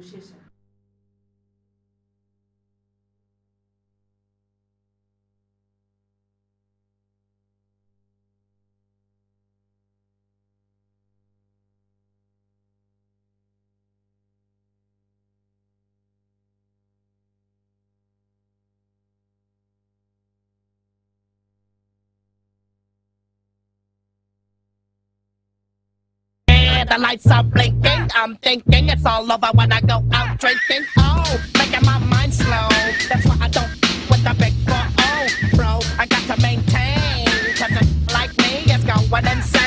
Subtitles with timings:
[0.00, 0.49] మూసేశాను
[26.80, 26.88] Uxesa.
[26.88, 28.10] the lights are blinking.
[28.14, 30.86] I'm thinking it's all over when I go out drinking.
[30.98, 32.68] Oh, making my mind slow.
[33.08, 33.70] That's why I don't
[34.10, 34.82] with the big four.
[34.98, 37.26] Oh, bro, I got to maintain.
[37.56, 39.26] Cause a like me is going.
[39.26, 39.59] Insane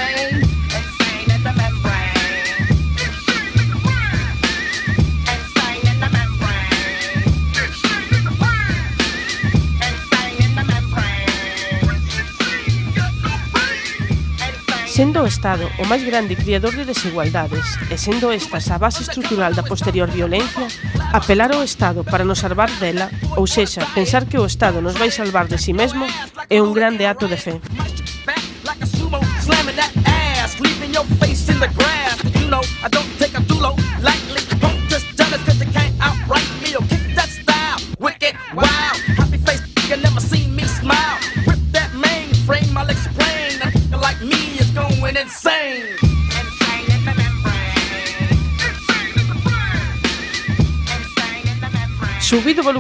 [14.94, 19.50] Sendo o Estado o máis grande criador de desigualdades e sendo estas a base estrutural
[19.50, 20.70] da posterior violencia,
[21.10, 25.10] apelar ao Estado para nos salvar dela, ou sexa, pensar que o Estado nos vai
[25.10, 26.06] salvar de si mesmo,
[26.46, 27.58] é un grande ato de fe.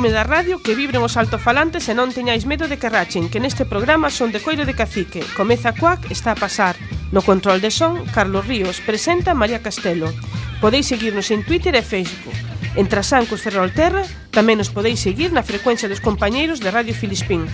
[0.03, 3.39] volume da radio que vibren os altofalantes e non teñais medo de que rachen, que
[3.39, 5.23] neste programa son de coiro de cacique.
[5.31, 6.75] Comeza Cuac, está a pasar.
[7.15, 10.11] No control de son, Carlos Ríos, presenta María Castelo.
[10.59, 12.35] Podéis seguirnos en Twitter e Facebook.
[12.75, 14.03] En Trasancos Ferrolterra
[14.35, 17.47] tamén nos podeis seguir na frecuencia dos compañeiros de Radio Filispín.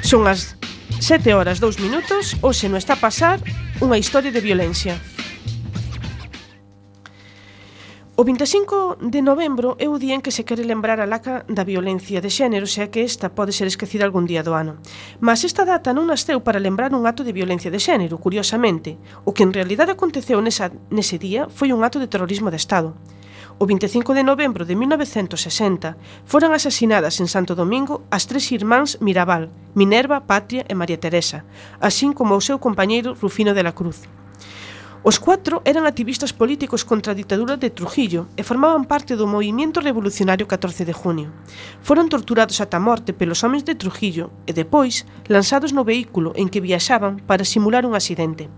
[0.00, 0.56] Son as
[1.04, 3.36] 7 horas 2 minutos, hoxe no está a pasar
[3.84, 4.96] unha historia de violencia.
[8.18, 11.68] O 25 de novembro é o día en que se quere lembrar a laca da
[11.68, 14.80] violencia de xénero, xa que esta pode ser esquecida algún día do ano.
[15.20, 18.96] Mas esta data non nasceu para lembrar un acto de violencia de xénero, curiosamente.
[19.28, 22.96] O que en realidade aconteceu nesa, nese día foi un acto de terrorismo de Estado.
[23.60, 29.52] O 25 de novembro de 1960 foran asasinadas en Santo Domingo as tres irmáns Mirabal,
[29.76, 31.44] Minerva, Patria e María Teresa,
[31.84, 34.08] así como o seu compañeiro Rufino de la Cruz.
[35.06, 39.78] Os cuatro eran activistas políticos contra a ditadura de Trujillo e formaban parte do movimento
[39.78, 41.30] revolucionario 14 de junio.
[41.78, 46.50] Foron torturados ata a morte pelos homens de Trujillo e depois lanzados no vehículo en
[46.50, 48.50] que viaxaban para simular un accidente.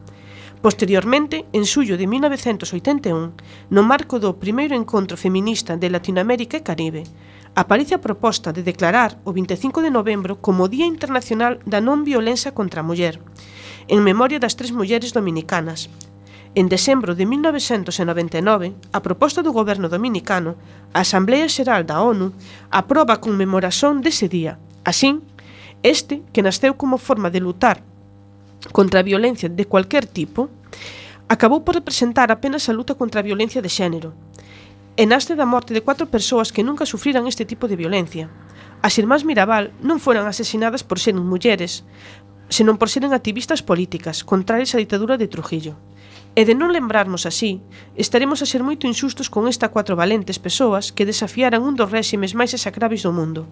[0.65, 3.37] Posteriormente, en xullo de 1981,
[3.69, 7.05] no marco do primeiro encontro feminista de Latinoamérica e Caribe,
[7.61, 12.57] aparece a proposta de declarar o 25 de novembro como Día Internacional da Non Violencia
[12.57, 13.21] contra a Muller,
[13.85, 15.93] en memoria das tres mulleres dominicanas,
[16.59, 20.59] En decembro de 1999, a proposta do goberno dominicano,
[20.91, 22.35] a Asamblea Xeral da ONU
[22.75, 24.59] aproba a conmemoración dese día.
[24.83, 25.23] Asín,
[25.87, 27.87] este, que nasceu como forma de lutar
[28.75, 30.51] contra a violencia de cualquier tipo,
[31.31, 34.11] acabou por representar apenas a luta contra a violencia de xénero.
[34.99, 38.35] E nasce da morte de cuatro persoas que nunca sufriran este tipo de violencia.
[38.83, 41.87] As irmás Mirabal non foran asesinadas por seren mulleres,
[42.51, 45.79] senón por seren activistas políticas, contrarias á ditadura de Trujillo
[46.39, 47.59] E de non lembrarmos así,
[47.99, 52.39] estaremos a ser moito insustos con esta cuatro valentes persoas que desafiaran un dos réximes
[52.39, 53.51] máis exacravis do mundo.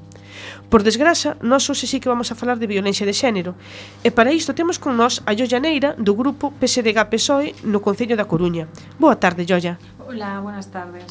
[0.71, 3.59] Por desgraza, nós hoxe sí que vamos a falar de violencia de xénero,
[4.07, 8.31] e para isto temos con nós a Yoya Neira do grupo PSDG-PSOE no Concello da
[8.31, 8.71] Coruña.
[9.03, 9.83] Boa tarde, Yoya.
[10.07, 11.11] Hola, buenas tardes.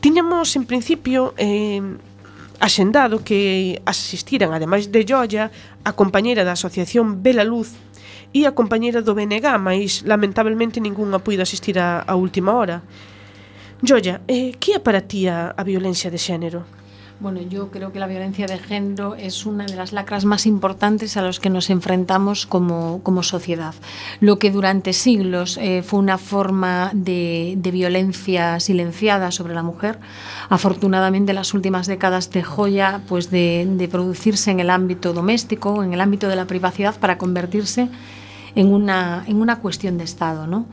[0.00, 1.84] Tiñamos, en principio, eh,
[2.56, 5.52] axendado que asistiran, ademais de Yoya,
[5.84, 7.76] a compañeira da Asociación Bela Luz
[8.32, 12.82] e a compañeira do BNG, mas lamentabelmente ningunha puido asistir a, a última hora.
[13.82, 16.64] Joya, eh, que é para ti a, a violencia de xénero?
[17.18, 21.16] Bueno, yo creo que la violencia de género es una de las lacras más importantes
[21.16, 23.74] a los que nos enfrentamos como, como sociedad.
[24.20, 29.98] Lo que durante siglos eh, fue una forma de, de, violencia silenciada sobre la mujer,
[30.50, 35.82] afortunadamente en las últimas décadas dejó ya pues de, de producirse en el ámbito doméstico,
[35.82, 37.90] en el ámbito de la privacidad, para convertirse en
[38.64, 40.46] una, en una cuestión de Estado.
[40.46, 40.66] ¿no?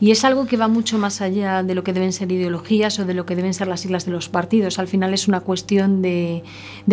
[0.00, 3.04] Y es algo que va mucho más allá de lo que deben ser ideologías o
[3.04, 4.78] de lo que deben ser las siglas de los partidos.
[4.78, 6.42] Al final es una cuestión de,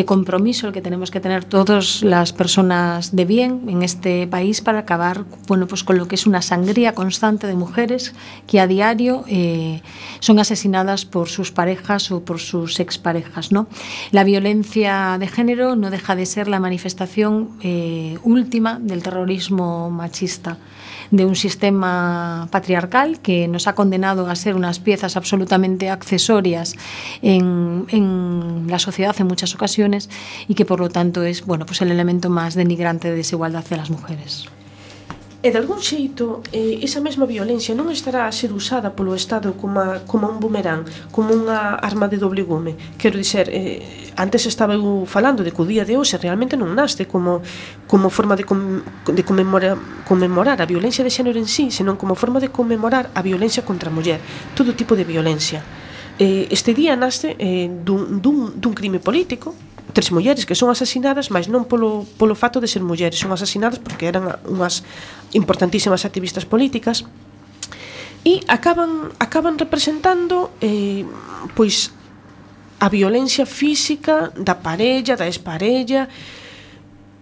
[0.05, 4.79] compromiso el que tenemos que tener todas las personas de bien en este país para
[4.79, 8.13] acabar bueno, pues con lo que es una sangría constante de mujeres
[8.45, 9.81] que a diario eh,
[10.19, 13.53] son asesinadas por sus parejas o por sus exparejas.
[13.53, 13.67] ¿no?
[14.11, 20.57] La violencia de género no deja de ser la manifestación eh, última del terrorismo machista
[21.11, 26.75] de un sistema patriarcal que nos ha condenado a ser unas piezas absolutamente accesorias
[27.21, 30.09] en, en la sociedad en muchas ocasiones
[30.47, 33.77] y que por lo tanto es bueno, pues el elemento más denigrante de desigualdad de
[33.77, 34.47] las mujeres.
[35.43, 39.53] E de algún xeito, eh, esa mesma violencia non estará a ser usada polo Estado
[39.53, 40.81] como, a, como un bumerán,
[41.13, 42.73] como unha arma de doble gume.
[42.97, 46.73] Quero dizer, eh, antes estaba eu falando de que o día de hoxe realmente non
[46.73, 47.45] nasce como,
[47.85, 49.77] como forma de, com, de conmemora,
[50.09, 53.93] conmemorar a violencia de xénero en sí, senón como forma de conmemorar a violencia contra
[53.93, 54.17] a muller,
[54.57, 55.61] todo tipo de violencia.
[56.17, 59.53] Eh, este día nasce eh, dun, dun, dun crime político,
[59.97, 63.81] tres mulleres que son asasinadas, mas non polo, polo fato de ser mulleres, son asasinadas
[63.81, 64.85] porque eran unhas
[65.33, 67.01] importantísimas activistas políticas
[68.21, 71.01] e acaban acaban representando eh,
[71.57, 71.89] pois
[72.77, 76.05] a violencia física da parella, da esparella,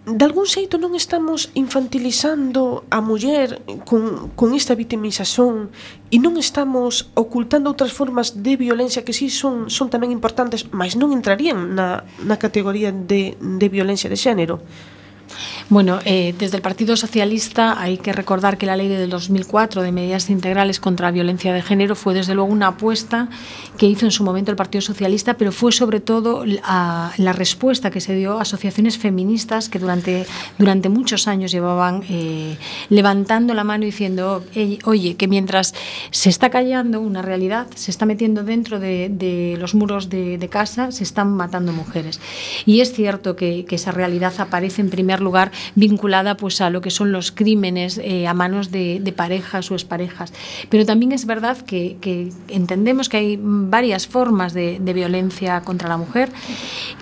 [0.06, 5.74] de algún xeito non estamos infantilizando a muller con, con esta vitimización
[6.14, 10.94] e non estamos ocultando outras formas de violencia que sí son, son tamén importantes, mas
[10.94, 14.62] non entrarían na, na categoría de, de violencia de xénero.
[15.68, 19.92] Bueno, eh, desde el Partido Socialista hay que recordar que la ley de 2004 de
[19.92, 23.30] medidas integrales contra la violencia de género fue desde luego una apuesta
[23.76, 28.00] que hizo en su momento el Partido Socialista, pero fue sobre todo la, respuesta que
[28.00, 30.28] se dio a asociaciones feministas que durante,
[30.60, 32.58] durante muchos años llevaban eh,
[32.90, 34.44] levantando la mano diciendo,
[34.86, 35.74] oye, que mientras
[36.12, 40.48] se está callando una realidad, se está metiendo dentro de, de los muros de, de,
[40.48, 42.22] casa, se están matando mujeres.
[42.68, 46.82] Y es cierto que, que esa realidad aparece en primer lugar vinculada pues, a lo
[46.82, 50.34] que son los crímenes eh, a manos de, parejas o exparejas.
[50.70, 51.98] Pero también es verdad que,
[52.50, 56.32] entendemos que hay varias formas de, violencia contra la mujer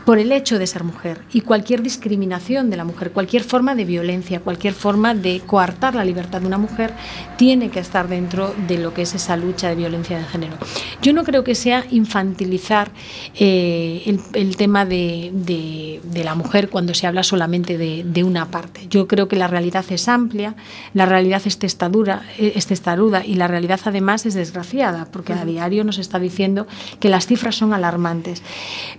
[0.06, 3.86] por el hecho de ser mujer y cualquier discriminación de la mujer, cualquier forma de
[3.86, 6.94] violencia, cualquier forma de coartar la libertad de una mujer
[7.38, 10.58] tiene que estar dentro de lo que es esa lucha de violencia de género.
[11.02, 12.92] Yo no creo que sea infantilizar
[13.36, 18.88] eh, el, tema de, la mujer cuando se habla solamente de, de una parte.
[18.90, 20.56] Yo creo que la realidad es amplia,
[20.94, 25.46] la realidad es testadura, eh, es testaruda y la realidad además es desgraciada, porque a
[25.46, 26.68] diario nos está diciendo
[27.00, 28.44] que las cifras son alarmantes.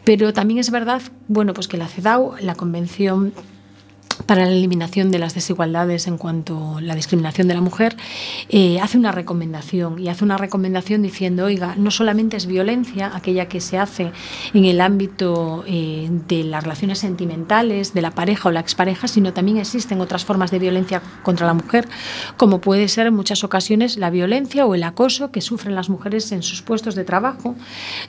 [0.04, 3.32] Pero también es verdad, bueno, pues que la CEDAW, la Convención
[4.26, 7.96] para la eliminación de las desigualdades en cuanto a la discriminación de la mujer,
[8.48, 13.46] eh, hace una recomendación y hace una recomendación diciendo, oiga, no solamente es violencia aquella
[13.48, 14.12] que se hace
[14.52, 19.32] en el ámbito eh, de las relaciones sentimentales, de la pareja o la expareja, sino
[19.32, 21.88] también existen otras formas de violencia contra la mujer,
[22.36, 26.30] como puede ser en muchas ocasiones la violencia o el acoso que sufren las mujeres
[26.32, 27.54] en sus puestos de trabajo,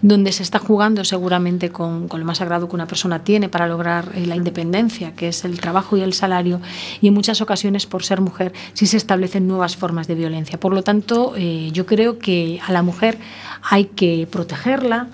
[0.02, 4.12] donde se está jugando seguramente con, lo más sagrado que una persona tiene para lograr
[4.16, 6.62] eh, la independencia, que es el trabajo y el salario
[7.01, 10.59] y en muchas ocasiones por ser mujer sí se establecen nuevas formas de violencia.
[10.59, 13.18] Por lo tanto, eh, yo creo que a la mujer
[13.62, 15.07] hay que protegerla,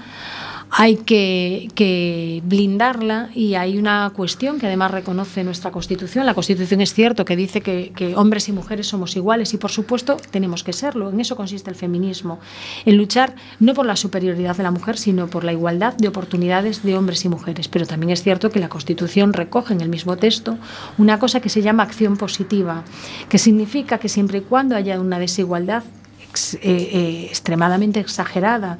[0.73, 6.25] hay que, que, blindarla y hay una cuestión que además reconoce nuestra Constitución.
[6.25, 9.69] La Constitución es cierto que dice que, que, hombres y mujeres somos iguales y por
[9.69, 11.09] supuesto tenemos que serlo.
[11.09, 12.39] En eso consiste el feminismo,
[12.85, 16.83] en luchar no por la superioridad de la mujer, sino por la igualdad de oportunidades
[16.83, 17.67] de hombres y mujeres.
[17.67, 20.57] Pero también es cierto que la Constitución recoge en el mismo texto
[20.97, 22.85] una cosa que se llama acción positiva,
[23.27, 25.83] que significa que siempre y cuando haya una desigualdad
[26.55, 28.77] eh, eh, extremadamente exagerada,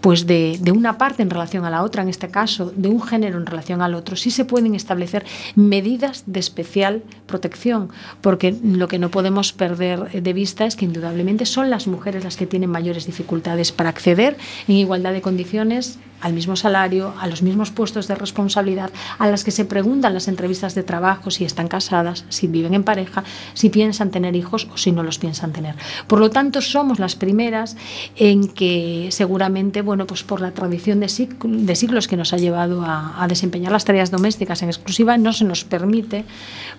[0.00, 3.02] pues de, de, una parte en relación a la otra, en este caso, de un
[3.02, 7.90] género en relación al otro, sí se pueden establecer medidas de especial protección,
[8.20, 12.36] porque lo que no podemos perder de vista es que indudablemente son las mujeres las
[12.36, 14.36] que tienen mayores dificultades para acceder
[14.68, 19.44] en igualdad de condiciones al mismo salario, a los mismos puestos de responsabilidad, a las
[19.44, 23.24] que se preguntan las entrevistas de trabajo si están casadas, si viven en pareja,
[23.54, 25.76] si piensan tener hijos o si no los piensan tener.
[26.06, 27.76] Por lo tanto, somos las primeras
[28.16, 33.22] en que seguramente, bueno, pues por la tradición de, siglos, que nos ha llevado a,
[33.22, 36.24] a, desempeñar las tareas domésticas en exclusiva, no se nos permite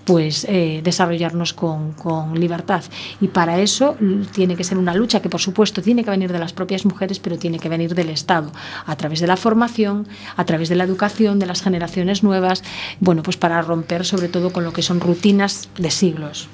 [0.06, 2.84] pues eh, desarrollarnos con, con libertad.
[3.20, 3.96] Y para eso
[4.34, 7.20] tiene que ser una lucha que, por supuesto, tiene que venir de las propias mujeres,
[7.20, 8.52] pero tiene que venir del Estado,
[8.86, 12.64] a través de la formación, a través de la educación de las generaciones nuevas,
[13.00, 16.52] bueno, pues para romper sobre todo con lo que son rutinas de siglos.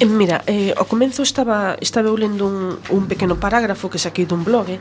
[0.00, 4.24] Eh, mira, eh, ao comenzo estaba, estaba eu lendo un, un pequeno parágrafo que saquei
[4.24, 4.80] dun blog eh,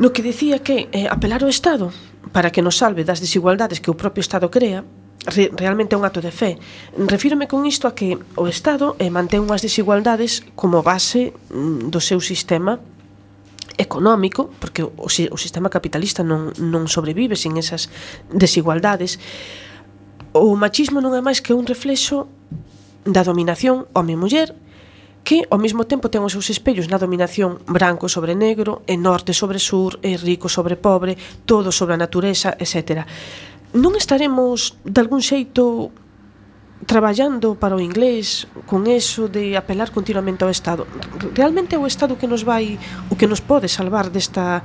[0.00, 1.92] no que dicía que eh, apelar ao Estado
[2.32, 4.88] para que nos salve das desigualdades que o propio Estado crea
[5.28, 6.56] re, realmente é un acto de fe.
[6.96, 12.00] Refírome con isto a que o Estado eh, mantén unhas desigualdades como base mm, do
[12.00, 12.80] seu sistema
[13.78, 17.88] económico, porque o, o sistema capitalista non, non sobrevive sin esas
[18.32, 19.16] desigualdades,
[20.32, 22.28] o machismo non é máis que un reflexo
[23.04, 24.54] da dominación home-muller
[25.22, 29.30] que ao mesmo tempo ten os seus espellos na dominación branco sobre negro, e norte
[29.30, 31.14] sobre sur, e rico sobre pobre,
[31.46, 33.06] todo sobre a natureza, etc.
[33.78, 35.94] Non estaremos de algún xeito
[36.86, 40.86] traballando para o inglés con eso de apelar continuamente ao Estado.
[41.34, 42.78] Realmente é o Estado que nos vai
[43.10, 44.62] o que nos pode salvar desta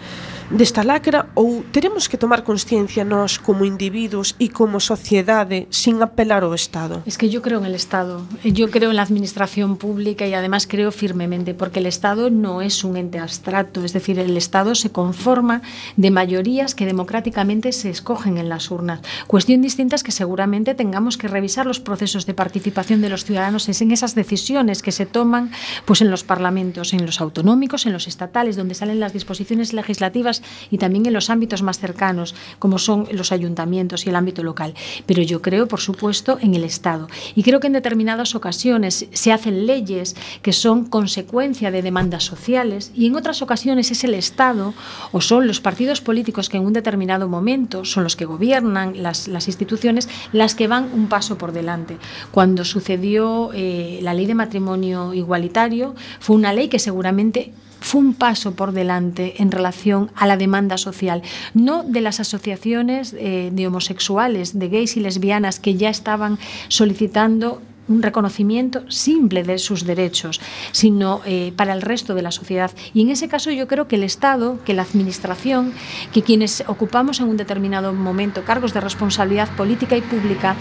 [0.50, 6.44] desta lacra ou teremos que tomar conciencia nós como individuos e como sociedade sin apelar
[6.48, 8.26] ao Estado Es que yo creo en el Estado.
[8.44, 12.84] Yo creo en la administración pública y además creo firmemente porque el Estado no es
[12.84, 13.84] un ente abstracto.
[13.84, 15.62] Es decir, el Estado se conforma
[15.96, 19.02] de mayorías que democráticamente se escogen en las urnas.
[19.28, 23.68] Cuestión distinta es que seguramente tengamos que revisar los procesos de participación de los ciudadanos
[23.68, 25.52] en esas decisiones que se toman
[25.86, 30.37] pues en los parlamentos, en los autonómicos, en los estatales, donde salen las disposiciones legislativas
[30.72, 34.74] y también en los ámbitos más cercanos, como son los ayuntamientos y el ámbito local.
[35.06, 37.08] Pero yo creo, por supuesto, en el Estado.
[37.36, 42.92] Y creo que en determinadas ocasiones se hacen leyes que son consecuencia de demandas sociales
[42.96, 44.74] y en otras ocasiones es el Estado
[45.12, 49.28] o son los partidos políticos que en un determinado momento son los que gobiernan las,
[49.28, 51.98] las instituciones las que van un paso por delante.
[52.32, 58.14] Cuando sucedió eh, la ley de matrimonio igualitario, fue una ley que seguramente fue un
[58.14, 61.22] paso por delante en relación a la demanda social,
[61.54, 67.62] no de las asociaciones eh, de homosexuales, de gays y lesbianas que ya estaban solicitando
[67.88, 70.40] un reconocimiento simple de sus derechos,
[70.72, 72.72] sino eh, para el resto de la sociedad.
[72.94, 75.74] Y en ese caso yo creo que el Estado, que la Administración,
[76.14, 80.56] que quienes ocupamos en un determinado momento cargos de responsabilidad política y pública,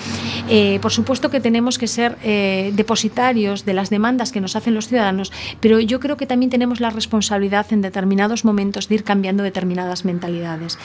[0.48, 4.74] eh, por supuesto que tenemos que ser eh, depositarios de las demandas que nos hacen
[4.74, 9.04] los ciudadanos, pero yo creo que también tenemos la responsabilidad en determinados momentos de ir
[9.04, 10.78] cambiando determinadas mentalidades.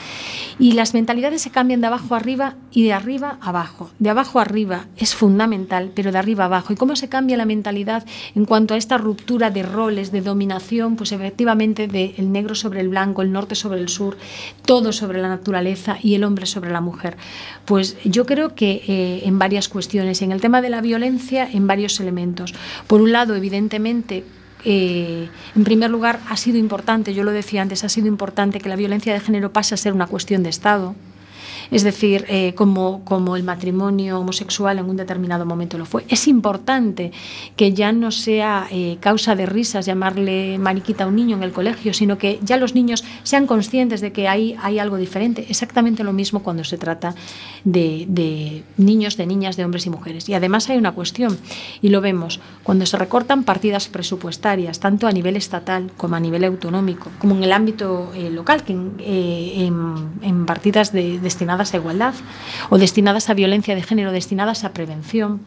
[0.58, 3.90] Y las mentalidades se cambian de abajo arriba y de arriba abajo.
[3.98, 8.04] De abajo arriba es fundamental, pero de arriba abajo y cómo se cambia la mentalidad
[8.34, 12.80] en cuanto a esta ruptura de roles, de dominación, pues efectivamente del el negro sobre
[12.80, 14.16] el blanco, el norte sobre el sur,
[14.64, 17.16] todo sobre la naturaleza y el hombre sobre la mujer.
[17.64, 21.66] Pues yo creo que eh, en varias cuestiones, en el tema de la violencia, en
[21.66, 22.54] varios elementos.
[22.86, 24.24] Por un lado, evidentemente,
[24.64, 28.68] eh, en primer lugar, ha sido importante, yo lo decía antes, ha sido importante que
[28.68, 30.94] la violencia de género pase a ser una cuestión de Estado
[31.70, 33.00] es decir, eh, como,
[33.36, 36.04] el matrimonio homosexual en un determinado momento lo fue.
[36.08, 37.12] Es importante
[37.56, 41.52] que ya no sea eh, causa de risas llamarle mariquita a un niño en el
[41.52, 45.46] colegio, sino que ya los niños sean conscientes de que hay, hay algo diferente.
[45.48, 47.14] Exactamente lo mismo cuando se trata
[47.64, 50.28] de, niños, de niñas, de hombres y mujeres.
[50.28, 51.38] Y además hay una cuestión,
[51.80, 56.44] y lo vemos, cuando se recortan partidas presupuestarias, tanto a nivel estatal como a nivel
[56.44, 62.14] autonómico, como en el ámbito eh, local, en partidas de, destinadas destinadas a igualdad
[62.70, 65.40] o destinadas a violencia de género, destinadas a prevención,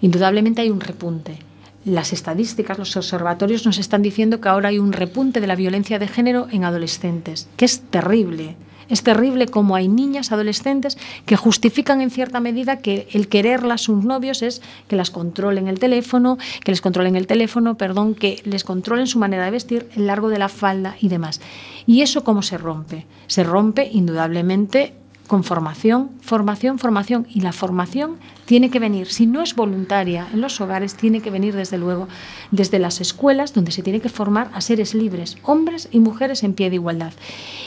[0.00, 1.38] indudablemente hay un repunte.
[1.84, 5.98] Las estadísticas, los observatorios nos están diciendo que ahora hay un repunte de la violencia
[5.98, 8.54] de género en adolescentes, que es terrible.
[8.88, 14.04] Es terrible como hay niñas, adolescentes, que justifican en cierta medida que el quererlas sus
[14.04, 18.64] novios es que las controlen el teléfono, que les controlen el teléfono, perdón, que les
[18.64, 21.40] controlen su manera de vestir, el largo de la falda y demás.
[21.86, 23.06] ¿Y eso cómo se rompe?
[23.26, 24.94] Se rompe indudablemente
[25.32, 27.26] con formación, formación, formación.
[27.32, 31.30] Y la formación tiene que venir, si no es voluntaria en los hogares, tiene que
[31.30, 32.06] venir desde luego
[32.50, 36.52] desde las escuelas, donde se tiene que formar a seres libres, hombres y mujeres en
[36.52, 37.14] pie de igualdad.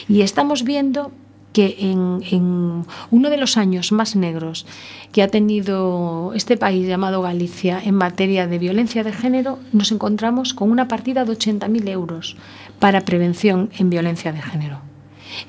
[0.08, 1.12] Y estamos viendo
[1.54, 4.68] que en, uno de los años más negros
[5.12, 10.54] que ha tenido este país llamado Galicia en materia de violencia de género, nos encontramos
[10.54, 12.38] con una partida de 80.000 euros
[12.78, 14.85] para prevención en violencia de género.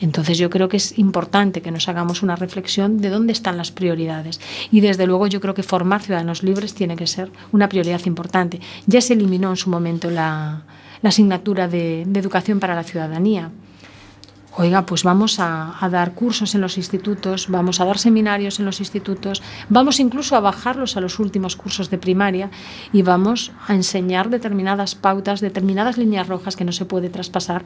[0.00, 3.70] Entonces yo creo que es importante que nos hagamos una reflexión de dónde están las
[3.70, 4.40] prioridades.
[4.70, 8.60] Y desde luego yo creo que formar ciudadanos libres tiene que ser una prioridad importante.
[8.86, 10.64] Ya se eliminó en su momento la,
[11.02, 13.50] la asignatura de, de educación para la ciudadanía
[14.56, 18.80] oiga, pues vamos a, dar cursos en los institutos, vamos a dar seminarios en los
[18.80, 22.50] institutos, vamos incluso a bajarlos a los últimos cursos de primaria
[22.92, 27.64] y vamos a enseñar determinadas pautas, determinadas líneas rojas que no se puede traspasar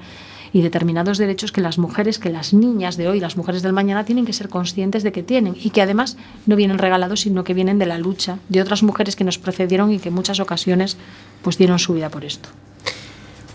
[0.53, 4.05] y determinados derechos que las mujeres, que las niñas de hoy, las mujeres del mañana
[4.05, 6.17] tienen que ser conscientes de que tienen y que además
[6.47, 9.93] no vienen regalados, sino que vienen de la lucha de otras mujeres que nos precedieron
[9.93, 10.97] y que en muchas ocasiones
[11.43, 12.49] pues dieron su vida por esto.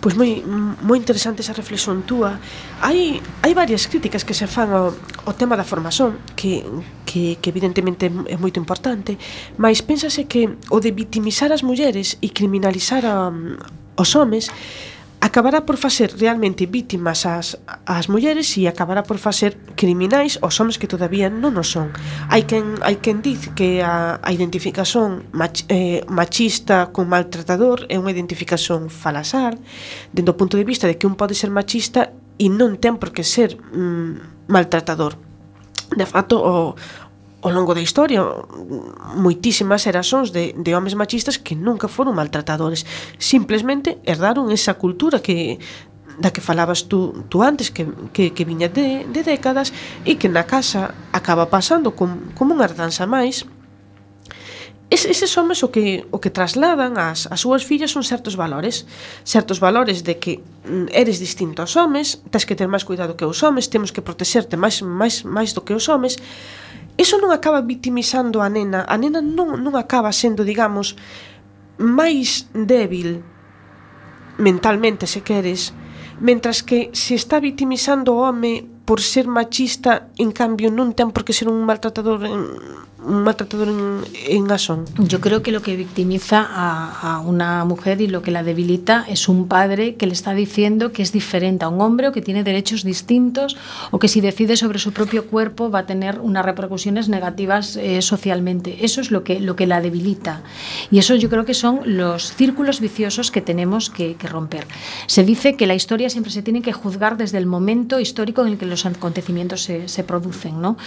[0.05, 0.45] pois moi
[0.85, 2.37] moi interesante esa reflexión túa.
[2.77, 4.93] Hai hai varias críticas que se fan ao,
[5.25, 6.61] ao tema da formación que
[7.09, 9.17] que que evidentemente é moito importante,
[9.57, 13.33] mas pénsase que o de vitimizar as mulleres e criminalizar a,
[13.97, 14.53] os homes
[15.19, 20.77] acabará por facer realmente vítimas ás, ás mulleres e acabará por facer criminais aos homens
[20.77, 21.91] que todavía non o son.
[22.29, 27.99] Hai quen, hai quen diz que a, a identificación mach, eh, machista con maltratador é
[27.99, 29.57] unha identificación falasar,
[30.11, 33.15] dentro do punto de vista de que un pode ser machista e non ten por
[33.15, 35.15] que ser mm, maltratador.
[35.95, 36.75] De facto, o,
[37.45, 38.25] ao longo da historia
[39.13, 42.89] moitísimas erasóns de, de homes machistas que nunca foron maltratadores.
[43.21, 45.61] Simplemente herdaron esa cultura que
[46.17, 47.85] da que falabas tú, tú antes que,
[48.15, 49.69] que, que viña de, de décadas
[50.07, 53.45] e que na casa acaba pasando com, como unha herdanza máis.
[54.89, 58.85] Es, eses homes o que, o que trasladan ás, as súas fillas son certos valores.
[59.27, 63.27] Certos valores de que mm, eres distinto aos homes tens que ter máis cuidado que
[63.27, 66.15] os homes temos que protexerte máis, máis, máis do que os homes
[66.95, 68.87] eso non acaba victimizando a nena.
[68.87, 70.95] A nena non, non acaba sendo, digamos,
[71.75, 73.23] máis débil
[74.39, 75.71] mentalmente, se queres,
[76.19, 81.25] mentras que se está victimizando o home por ser machista, en cambio non ten por
[81.25, 84.85] que ser un maltratador en, un maltratador en, en Asón?
[84.97, 89.05] Yo creo que lo que victimiza a, a, una mujer y lo que la debilita
[89.07, 92.21] es un padre que le está diciendo que es diferente a un hombre o que
[92.21, 93.57] tiene derechos distintos
[93.91, 98.01] o que si decide sobre su propio cuerpo va a tener unas repercusiones negativas eh,
[98.01, 98.85] socialmente.
[98.85, 100.41] Eso es lo que, lo que la debilita.
[100.91, 104.67] Y eso yo creo que son los círculos viciosos que tenemos que, que romper.
[105.07, 108.49] Se dice que la historia siempre se tiene que juzgar desde el momento histórico en
[108.49, 110.59] el que los acontecimientos se, se producen.
[110.61, 110.77] ¿no?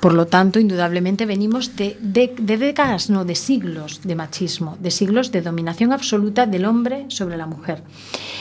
[0.00, 4.90] Por lo tanto, indudablemente venimos de, de, de, décadas, no, de siglos de machismo, de
[4.90, 7.82] siglos de dominación absoluta del hombre sobre la mujer.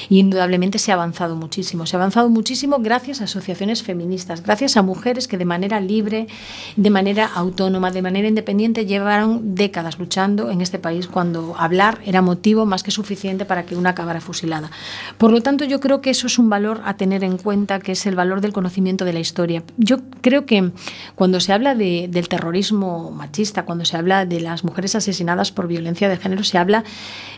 [0.10, 1.86] Y indudablemente se ha avanzado muchísimo.
[1.86, 6.28] Se ha avanzado muchísimo gracias a asociaciones feministas, gracias a mujeres que de manera libre,
[6.76, 12.22] de manera autónoma, de manera independiente llevaron décadas luchando en este país cuando hablar era
[12.22, 14.72] motivo más que suficiente para que una acabara fusilada.
[15.18, 17.92] Por lo tanto, yo creo que eso es un valor a tener en cuenta, que
[17.92, 19.64] es el valor del conocimiento de la historia.
[19.78, 20.72] Yo creo que
[21.16, 25.68] cuando se habla de, del terrorismo machista, cuando se habla de las mujeres asesinadas por
[25.68, 26.84] violencia de género, se habla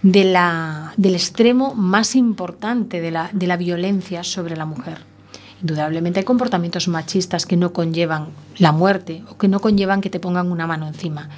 [0.02, 5.09] de la, del extremo más importante de la, de la violencia sobre la mujer.
[5.62, 10.19] Indudablemente hay comportamientos machistas que no conllevan la muerte o que no conllevan que te
[10.19, 11.30] pongan una mano encima.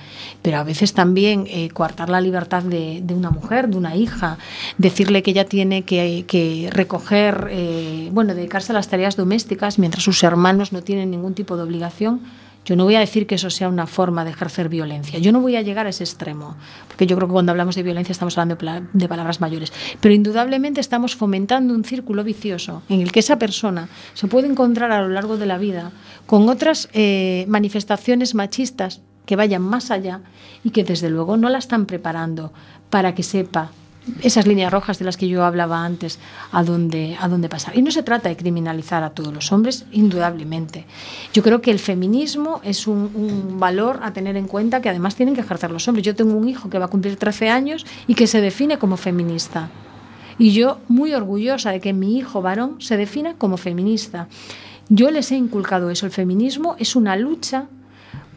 [0.44, 4.38] Pero a veces también eh, coartar la libertad de, de, una mujer, de una hija,
[4.78, 10.04] decirle que ella tiene que, que recoger, eh, bueno, dedicarse a las tareas domésticas mientras
[10.04, 12.22] sus hermanos no tienen ningún tipo de obligación,
[12.64, 15.18] yo no voy a decir que eso sea una forma de ejercer violencia.
[15.20, 16.56] Yo no voy a llegar a ese extremo,
[16.88, 18.58] porque yo creo que cuando hablamos de violencia estamos hablando
[18.94, 19.74] de palabras mayores.
[20.00, 24.92] Pero indudablemente estamos fomentando un círculo vicioso en el que esa persona se puede encontrar
[24.92, 25.92] a lo largo de la vida
[26.28, 30.22] con otras eh, manifestaciones machistas que vayan más allá
[30.64, 32.54] y que desde luego no la están preparando
[32.90, 33.72] para que sepa
[34.22, 36.20] esas líneas rojas de las que yo hablaba antes,
[36.52, 37.78] a dónde, a dónde pasar.
[37.78, 40.86] Y no se trata de criminalizar a todos los hombres, indudablemente.
[41.34, 45.36] Yo creo que el feminismo es un, valor a tener en cuenta que además tienen
[45.36, 46.06] que ejercer los hombres.
[46.06, 48.98] Yo tengo un hijo que va a cumplir 13 años y que se define como
[48.98, 49.70] feminista.
[50.38, 54.28] Y yo muy orgullosa de que mi hijo varón se defina como feminista.
[54.90, 56.06] Yo les he inculcado eso.
[56.06, 57.68] El feminismo es una lucha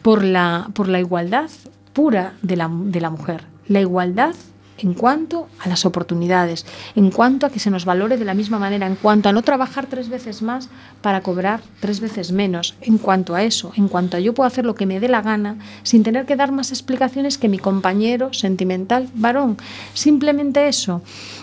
[0.03, 1.49] por la, por la igualdad
[1.93, 3.45] pura de la, de la mujer.
[3.67, 4.35] La igualdad
[4.77, 8.59] en cuanto a las oportunidades, en cuanto a que se nos valore de la misma
[8.59, 10.69] manera, en cuanto a no trabajar tres veces más
[11.01, 14.65] para cobrar tres veces menos, en cuanto a eso, en cuanto a yo puedo hacer
[14.65, 18.33] lo que me dé la gana sin tener que dar más explicaciones que mi compañero
[18.33, 19.57] sentimental varón.
[19.93, 21.01] Simplemente eso.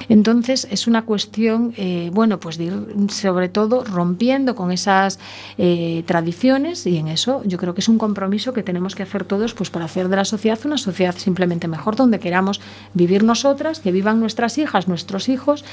[0.09, 5.19] Entonces es una cuestión, eh, bueno, pues de ir sobre todo rompiendo con esas
[5.59, 9.25] eh, tradiciones y en eso yo creo que es un compromiso que tenemos que hacer
[9.25, 12.61] todos pues para hacer de la sociedad una sociedad simplemente mejor donde queramos
[12.95, 15.65] vivir nosotras, que vivan nuestras hijas, nuestros hijos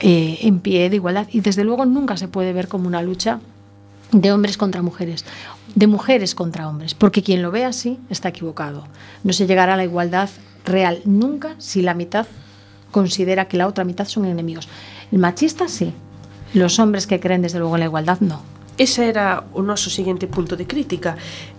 [0.00, 3.40] eh, en pie de igualdad y desde luego nunca se puede ver como una lucha
[4.12, 5.24] de hombres contra mujeres,
[5.74, 8.86] de mujeres contra hombres, porque quien lo ve así está equivocado.
[9.22, 10.30] No se llegará a la igualdad
[10.64, 12.26] real nunca si la mitad
[12.90, 14.68] considera que la otra mitad son enemigos.
[15.12, 15.92] El machista sí,
[16.54, 18.42] los hombres que creen desde luego en la igualdad no.
[18.80, 21.12] Ese era o noso seguinte punto de crítica.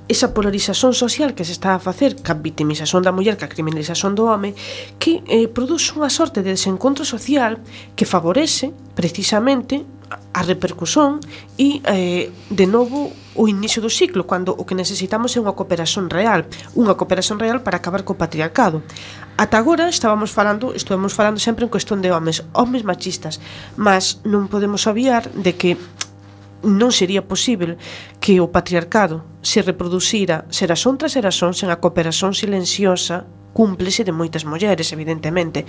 [0.09, 4.25] Esa polarización social que se está a facer ca victimización da muller, ca criminalización do
[4.25, 4.57] home,
[4.97, 7.61] que eh, produce unha sorte de desencontro social
[7.93, 9.85] que favorece precisamente
[10.33, 11.21] a repercusión
[11.61, 16.11] e eh, de novo o inicio do ciclo cando o que necesitamos é unha cooperación
[16.11, 16.43] real
[16.75, 18.83] unha cooperación real para acabar co patriarcado
[19.39, 23.39] ata agora estábamos falando estuvemos falando sempre en cuestión de homes homes machistas
[23.79, 25.79] mas non podemos obviar de que
[26.63, 27.77] non sería posible
[28.21, 34.47] que o patriarcado se reproducira xeraxón tras xeraxón sen a cooperación silenciosa cúmplese de moitas
[34.47, 35.67] mulleres, evidentemente.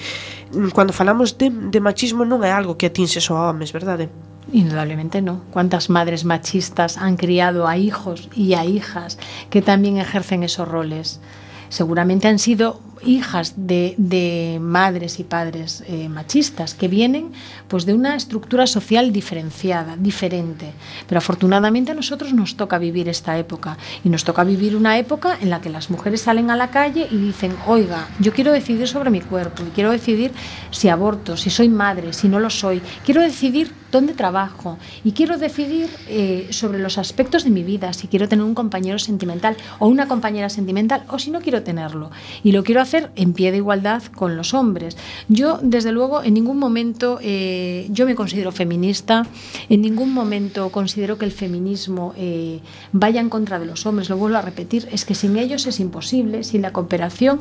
[0.71, 4.07] Cando falamos de, de machismo non é algo que atinse só a homes, verdade?
[4.53, 5.43] Indudablemente no.
[5.51, 9.19] ¿Cuántas madres machistas han criado a hijos y a hijas
[9.51, 11.21] que también ejercen esos roles?
[11.69, 17.33] Seguramente han sido hijas de, madres y padres eh, machistas que vienen
[17.69, 20.73] pues de una estructura social diferenciada, diferente.
[21.07, 25.39] Pero afortunadamente a nosotros nos toca vivir esta época y nos toca vivir una época
[25.41, 28.89] en la que las mujeres salen a la calle y dicen, oiga, yo quiero decidir
[28.89, 30.33] sobre mi cuerpo y quiero decidir
[30.71, 35.37] si aborto, si soy madre, si no lo soy, quiero decidir dónde trabajo y quiero
[35.37, 39.87] decidir eh, sobre los aspectos de mi vida, si quiero tener un compañero sentimental o
[39.87, 42.11] una compañera sentimental o si no quiero tenerlo.
[42.43, 44.97] Y lo quiero hacer en pie de igualdad con los hombres.
[45.29, 49.27] Yo, desde luego, en ningún momento, eh, yo me considero feminista,
[49.69, 52.61] en ningún momento considero que el feminismo eh,
[52.93, 55.81] vaya en contra de los hombres, lo vuelvo a repetir, es que sin ellos es
[55.81, 57.41] imposible, sin la cooperación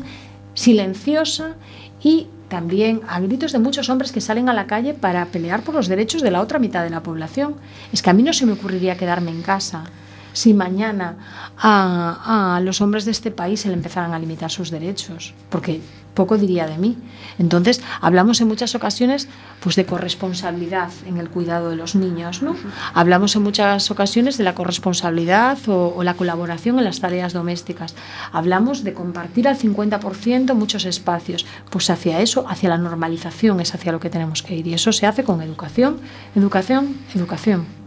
[0.54, 1.56] silenciosa
[2.04, 5.74] y también a gritos de muchos hombres que salen a la calle para pelear por
[5.74, 7.56] los derechos de la otra mitad de la población.
[7.94, 9.86] Es que a mí no se me ocurriría quedarme en casa
[10.34, 11.15] si mañana
[11.58, 15.82] a, a, los hombres de este país se le empezaran a limitar sus derechos, porque
[16.13, 16.98] poco diría de mí.
[17.39, 19.28] Entonces, hablamos en muchas ocasiones
[19.62, 22.56] pues de corresponsabilidad en el cuidado de los niños, ¿no?
[22.94, 27.96] Hablamos en muchas ocasiones de la corresponsabilidad o, o la colaboración en las tareas domésticas.
[28.32, 31.46] Hablamos de compartir al 50% muchos espacios.
[31.70, 34.67] Pues hacia eso, hacia la normalización es hacia lo que tenemos que ir.
[34.67, 35.98] Y eso se hace con educación,
[36.36, 37.81] educación, educación.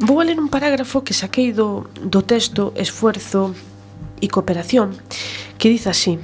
[0.00, 3.50] Vou a ler un parágrafo que saquei do, do texto Esfuerzo
[4.20, 4.94] y Cooperación,
[5.58, 6.20] que dice así.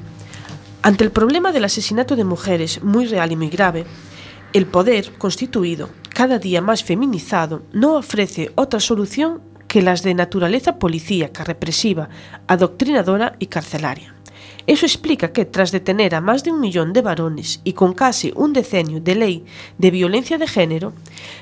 [0.83, 3.85] Ante el problema del asesinato de mujeres, muy real y muy grave,
[4.53, 10.79] el poder constituido, cada día más feminizado, no ofrece otra solución que las de naturaleza
[10.79, 12.09] policíaca, represiva,
[12.47, 14.14] adoctrinadora y carcelaria.
[14.67, 18.33] Eso explica que, tras detener a más de un millón de varones y con casi
[18.35, 19.45] un decenio de ley
[19.77, 20.95] de violencia de género,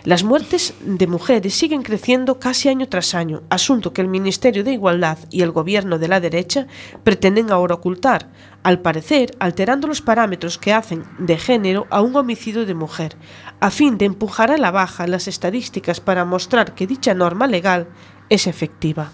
[0.02, 4.72] las muertes de mujeres siguen creciendo casi año tras año, asunto que el Ministerio de
[4.72, 6.66] Igualdad y el gobierno de la derecha
[7.04, 8.28] pretenden ahora ocultar,
[8.64, 13.14] al parecer alterando los parámetros que hacen de género a un homicidio de mujer,
[13.60, 17.86] a fin de empujar a la baja las estadísticas para mostrar que dicha norma legal
[18.28, 19.12] es efectiva.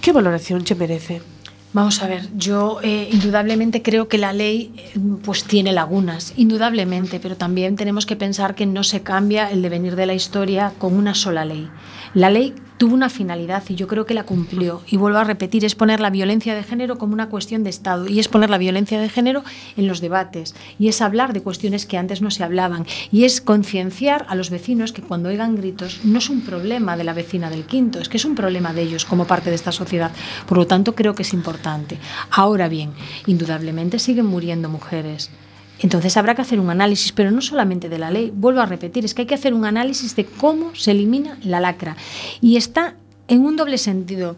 [0.00, 1.35] ¿Qué valoración se merece?
[1.76, 7.20] Vamos a ver, yo eh, indudablemente creo que la ley eh, pues tiene lagunas, indudablemente,
[7.20, 10.94] pero también tenemos que pensar que no se cambia el devenir de la historia con
[10.94, 11.68] una sola ley.
[12.16, 14.80] La ley tuvo una finalidad y yo creo que la cumplió.
[14.86, 18.08] Y vuelvo a repetir, es poner la violencia de género como una cuestión de Estado
[18.08, 19.44] y es poner la violencia de género
[19.76, 23.42] en los debates y es hablar de cuestiones que antes no se hablaban y es
[23.42, 27.50] concienciar a los vecinos que cuando oigan gritos no es un problema de la vecina
[27.50, 30.10] del quinto, es que es un problema de ellos como parte de esta sociedad.
[30.48, 31.98] Por lo tanto, creo que es importante.
[32.30, 32.92] Ahora bien,
[33.26, 35.30] indudablemente siguen muriendo mujeres.
[35.80, 39.04] Entonces habrá que hacer un análisis, pero no solamente de la ley, vuelvo a repetir,
[39.04, 41.96] es que hay que hacer un análisis de cómo se elimina la lacra.
[42.40, 42.96] Y está
[43.28, 44.36] en un doble sentido.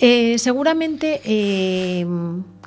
[0.00, 2.06] Eh, seguramente eh,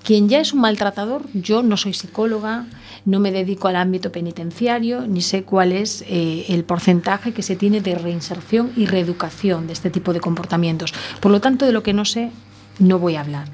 [0.04, 2.66] quien ya es un maltratador, yo no soy psicóloga,
[3.06, 7.56] no me dedico al ámbito penitenciario, ni sé cuál es eh, el porcentaje que se
[7.56, 10.94] tiene de reinserción y reeducación de este tipo de comportamientos.
[11.20, 12.32] Por lo tanto, de lo que no sé,
[12.80, 13.48] no voy a hablar.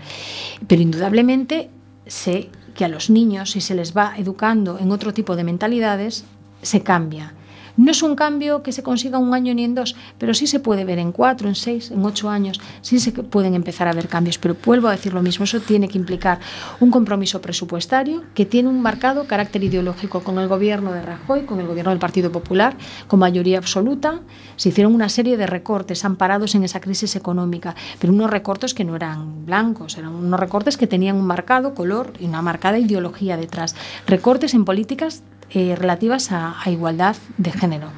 [0.68, 1.70] Pero indudablemente
[2.08, 6.26] sé que a los niños, si se les va educando en otro tipo de mentalidades,
[6.62, 7.34] se cambia.
[7.78, 10.60] No es un cambio que se consiga un año ni en dos, pero sí se
[10.60, 14.08] puede ver en cuatro, en seis, en ocho años, sí se pueden empezar a ver
[14.08, 14.38] cambios.
[14.38, 16.40] Pero vuelvo a decir lo mismo, eso tiene que implicar
[16.80, 21.60] un compromiso presupuestario que tiene un marcado carácter ideológico con el gobierno de Rajoy, con
[21.60, 24.22] el gobierno del Partido Popular, con mayoría absoluta.
[24.56, 28.86] Se hicieron una serie de recortes amparados en esa crisis económica, pero unos recortes que
[28.86, 33.38] no eran blancos, eran unos recortes que tenían un marcado color y una marcada ideología
[33.38, 33.76] detrás.
[34.08, 37.90] Recortes en políticas eh, relativas a, a igualdad de género.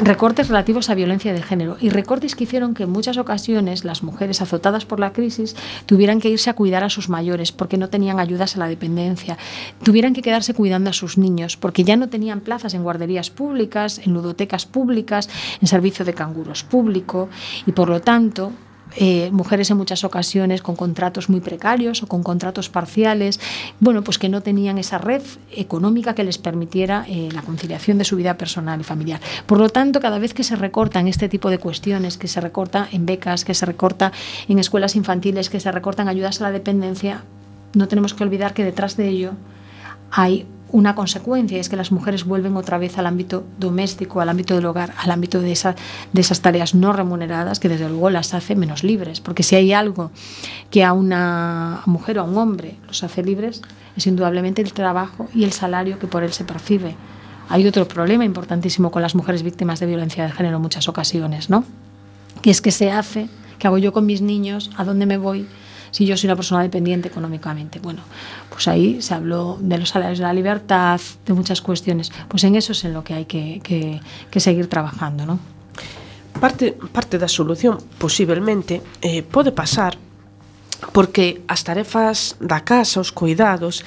[0.00, 4.02] Recortes relativos a violencia de género y recortes que hicieron que en muchas ocasiones las
[4.02, 5.54] mujeres azotadas por la crisis
[5.86, 9.38] tuvieran que irse a cuidar a sus mayores porque no tenían ayudas a la dependencia,
[9.82, 14.00] tuvieran que quedarse cuidando a sus niños porque ya no tenían plazas en guarderías públicas,
[14.04, 15.28] en ludotecas públicas,
[15.60, 17.28] en servicio de canguros público
[17.66, 18.52] y por lo tanto
[18.96, 23.40] eh, mujeres en muchas ocasiones con contratos muy precarios o con contratos parciales,
[23.80, 28.04] bueno, pues que no tenían esa red económica que les permitiera eh, la conciliación de
[28.04, 29.20] su vida personal y familiar.
[29.46, 32.88] Por lo tanto, cada vez que se recortan este tipo de cuestiones, que se recorta
[32.92, 34.12] en becas, que se recorta
[34.48, 37.24] en escuelas infantiles, que se recortan ayudas a la dependencia,
[37.74, 39.32] no tenemos que olvidar que detrás de ello
[40.10, 44.56] hay una consecuencia, es que las mujeres vuelven otra vez al ámbito doméstico, al ámbito
[44.56, 45.76] del hogar, al ámbito de, esa,
[46.12, 49.20] de esas tareas no remuneradas que desde luego las hace menos libres.
[49.20, 50.10] Porque si hay algo
[50.72, 53.62] que a una mujer o a un hombre los hace libres,
[53.96, 56.96] es indudablemente el trabajo y el salario que por él se percibe.
[57.48, 61.50] Hay otro problema importantísimo con las mujeres víctimas de violencia de género en muchas ocasiones,
[61.50, 61.62] ¿no?
[62.42, 63.28] Que es que se hace,
[63.60, 64.72] ¿qué hago yo con mis niños?
[64.76, 65.46] ¿A dónde me voy?
[65.94, 67.78] si yo soy una persona dependiente económicamente.
[67.78, 68.02] Bueno,
[68.50, 72.10] pues ahí se habló de los salarios de la libertad, de muchas cuestiones.
[72.26, 75.38] Pues en eso es en lo que hay que, que, que seguir trabajando, ¿no?
[76.40, 79.94] Parte, parte da solución, posiblemente, eh, pode pasar
[80.90, 83.86] porque as tarefas da casa, os cuidados,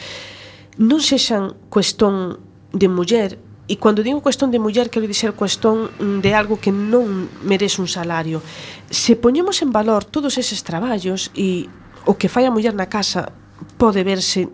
[0.80, 2.39] non sexan cuestión
[2.72, 3.36] de muller
[3.67, 5.91] E cando digo cuestión de muller, quero dizer cuestión
[6.24, 8.39] de algo que non merece un salario.
[8.88, 11.67] Se poñemos en valor todos eses traballos e
[12.08, 13.28] o que fai a muller na casa
[13.76, 14.48] pode verse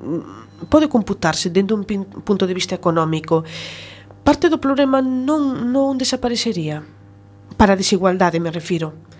[0.67, 1.85] pode computarse dentro un
[2.25, 3.45] punto de vista económico.
[4.23, 6.81] Parte do problema non non desaparecería
[7.55, 9.12] para a desigualdade me refiro.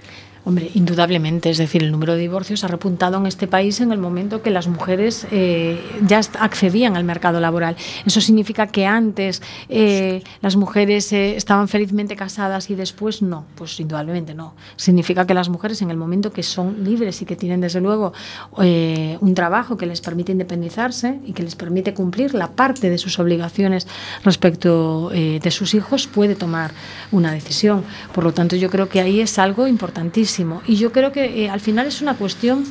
[0.46, 3.98] Hombre, indudablemente, es decir, el número de divorcios ha repuntado en este país en el
[3.98, 7.78] momento que las mujeres eh, ya accedían al mercado laboral.
[8.06, 13.80] Eso significa que antes eh, las mujeres eh, estaban felizmente casadas y después no, pues
[13.80, 14.54] indudablemente no.
[14.76, 18.12] Significa que las mujeres en el momento que son libres y que tienen desde luego
[18.58, 23.18] un trabajo que les permite independizarse y que les permite cumplir la parte de sus
[23.18, 23.88] obligaciones
[24.24, 26.72] respecto de sus hijos, puede tomar
[27.12, 27.84] una decisión.
[28.14, 30.33] Por lo tanto, yo creo que ahí es algo importantísimo
[30.68, 32.66] Y yo creo que eh, al final es una cuestión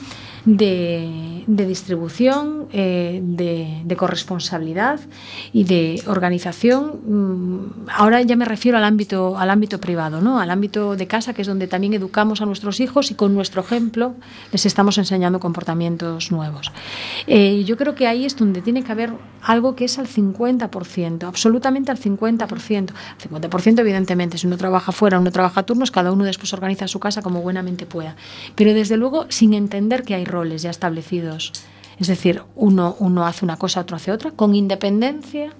[0.44, 5.00] de, distribución, eh, de, de, corresponsabilidad
[5.52, 7.00] y de organización.
[7.07, 10.40] Mm, ahora ya me refiero al ámbito, al ámbito privado, ¿no?
[10.40, 13.62] al ámbito de casa, que es donde también educamos a nuestros hijos y con nuestro
[13.62, 14.14] ejemplo
[14.50, 16.72] les estamos enseñando comportamientos nuevos.
[17.26, 21.24] Eh, yo creo que ahí es donde tiene que haber algo que es al 50%,
[21.24, 22.42] absolutamente al 50%.
[22.42, 26.88] Al 50% evidentemente, si uno trabaja fuera, uno trabaja a turnos, cada uno después organiza
[26.88, 28.16] su casa como buenamente pueda.
[28.55, 31.53] Pero desde luego sin entender que hay roles ya establecidos.
[32.01, 35.53] Es decir, uno, uno hace una cosa, otro hace otra, con independencia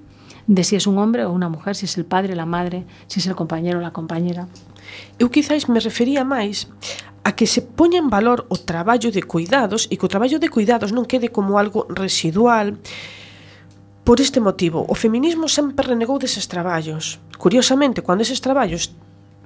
[0.47, 3.21] de si es un hombre ou unha mujer, si es el padre, la madre, si
[3.21, 4.51] es el compañero ou la compañera.
[5.21, 6.67] Eu quizáis me refería máis
[7.23, 10.51] a que se poña en valor o traballo de cuidados e que o traballo de
[10.51, 12.81] cuidados non quede como algo residual,
[14.03, 17.23] Por este motivo, o feminismo sempre renegou deses traballos.
[17.39, 18.91] Curiosamente, cando eses traballos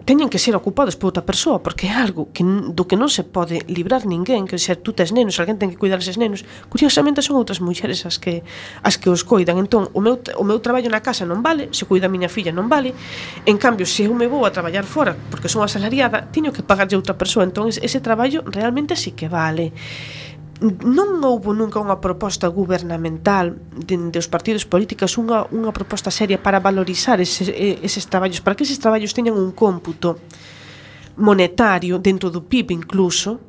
[0.06, 3.26] teñen que ser ocupados por outra persoa porque é algo que, do que non se
[3.26, 6.46] pode librar ninguén, que se tú tes nenos, alguén ten que cuidar eses nenos.
[6.70, 8.46] Curiosamente son outras mulleres as que
[8.86, 9.58] as que os coidan.
[9.58, 12.54] Entón, o meu o meu traballo na casa non vale, se cuida a miña filla
[12.54, 12.94] non vale.
[13.42, 16.94] En cambio, se eu me vou a traballar fora porque son asalariada, teño que pagarlle
[16.94, 17.42] outra persoa.
[17.42, 19.74] Entón, ese traballo realmente sí que vale
[20.60, 26.64] non houbo nunca unha proposta gubernamental dende os partidos políticos unha, unha proposta seria para
[26.64, 30.16] valorizar eses, eses traballos, para que eses traballos teñan un cómputo
[31.20, 33.40] monetario dentro do PIB incluso,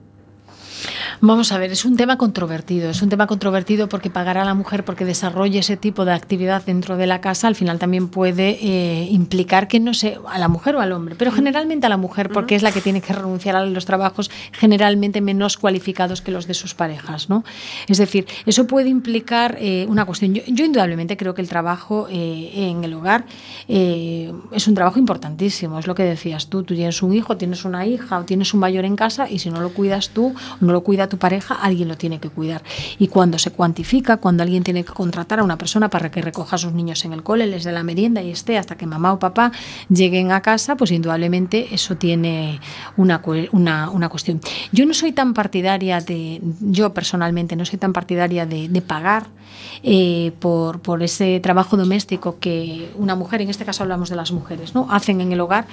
[1.22, 2.90] Vamos a ver, es un tema controvertido.
[2.90, 6.63] Es un tema controvertido porque pagar a la mujer porque desarrolle ese tipo de actividad
[6.66, 10.48] dentro de la casa al final también puede eh, implicar que no sé, a la
[10.48, 13.13] mujer o al hombre, pero generalmente a la mujer porque es la que tiene que
[13.13, 17.30] renunciar a los trabajos generalmente menos cualificados que los de sus parejas.
[17.30, 17.44] ¿no?
[17.88, 20.34] Es decir, eso puede implicar eh, una cuestión.
[20.34, 23.26] Yo, yo, indudablemente creo que el trabajo eh, en el hogar
[23.68, 25.80] es un trabajo importantísimo.
[25.80, 26.63] Es lo que decías tú.
[26.63, 29.50] Tú tienes un hijo, tienes una hija o tienes un mayor en casa y si
[29.50, 30.34] no lo cuidas tú,
[30.67, 32.62] no lo cuida tu pareja, alguien lo tiene que cuidar.
[32.99, 36.58] Y cuando se cuantifica, cuando alguien tiene que contratar a una persona para que recoja
[36.58, 39.13] a sus niños en el cole, les dé la merienda y esté hasta que mamá
[39.13, 39.51] o papá
[39.89, 42.60] lleguen a casa, pues indudablemente eso tiene
[42.97, 44.41] una, una, una cuestión.
[44.71, 49.27] Yo no soy tan partidaria de, yo personalmente no soy tan partidaria de, pagar
[49.82, 54.32] eh, por, por ese trabajo doméstico que una mujer, en este caso hablamos de las
[54.32, 54.88] mujeres, ¿no?
[54.91, 55.65] hacen en el hogar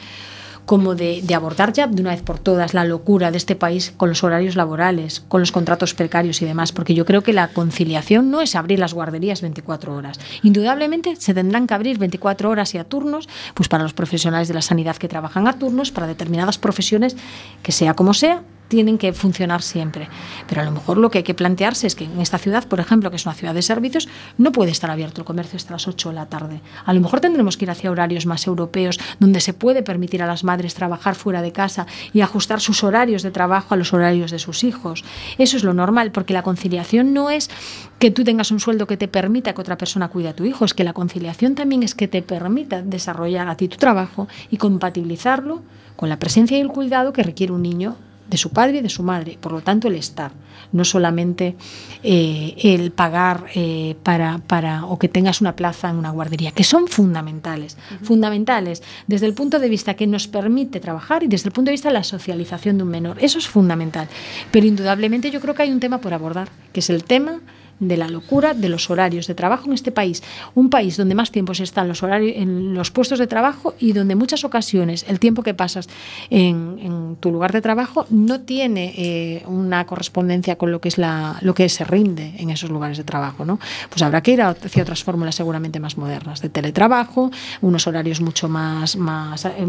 [0.66, 3.92] como de, de, abordar ya de una vez por todas la locura de este país
[3.96, 7.48] con los horarios laborales, con los contratos precarios y demás, porque yo creo que la
[7.48, 10.18] conciliación no es abrir las guarderías 24 horas.
[10.42, 14.54] Indudablemente se tendrán que abrir 24 horas y a turnos, pues para los profesionales de
[14.54, 17.16] la sanidad que trabajan a turnos, para determinadas profesiones,
[17.62, 20.08] que sea como sea, tienen que funcionar siempre.
[20.48, 22.80] Pero a lo mejor lo que hay que plantearse es que en esta ciudad, por
[22.80, 25.86] ejemplo, que es una ciudad de servicios, no puede estar abierto el comercio hasta las
[25.86, 26.60] 8 de la tarde.
[26.84, 30.26] A lo mejor tendremos que ir hacia horarios más europeos, donde se puede permitir a
[30.26, 34.30] las madres trabajar fuera de casa y ajustar sus horarios de trabajo a los horarios
[34.30, 35.04] de sus hijos.
[35.38, 37.50] Eso es lo normal, porque la conciliación no es
[37.98, 40.64] que tú tengas un sueldo que te permita que otra persona cuide a tu hijo,
[40.64, 44.56] es que la conciliación también es que te permita desarrollar a ti tu trabajo y
[44.56, 45.62] compatibilizarlo
[45.96, 47.96] con la presencia y el cuidado que requiere un niño
[48.28, 50.32] de su padre y de su madre, por lo tanto el estar,
[50.72, 51.56] no solamente
[52.02, 56.64] eh, el pagar eh, para, para o que tengas una plaza en una guardería, que
[56.64, 61.52] son fundamentales, fundamentales desde el punto de vista que nos permite trabajar y desde el
[61.52, 64.08] punto de vista de la socialización de un menor, eso es fundamental,
[64.50, 67.40] pero indudablemente yo creo que hay un tema por abordar, que es el tema
[67.80, 70.22] de la locura de los horarios de trabajo en este país,
[70.54, 73.74] un país donde más tiempo se está en los horarios, en los puestos de trabajo
[73.78, 75.88] y donde en muchas ocasiones el tiempo que pasas
[76.30, 81.38] en, tu lugar de trabajo no tiene eh, una correspondencia con lo que es la,
[81.42, 83.58] lo que se rinde en esos lugares de trabajo, ¿no?
[83.88, 88.48] Pues habrá que ir hacia otras fórmulas seguramente más modernas de teletrabajo, unos horarios mucho
[88.48, 89.66] más, más eh,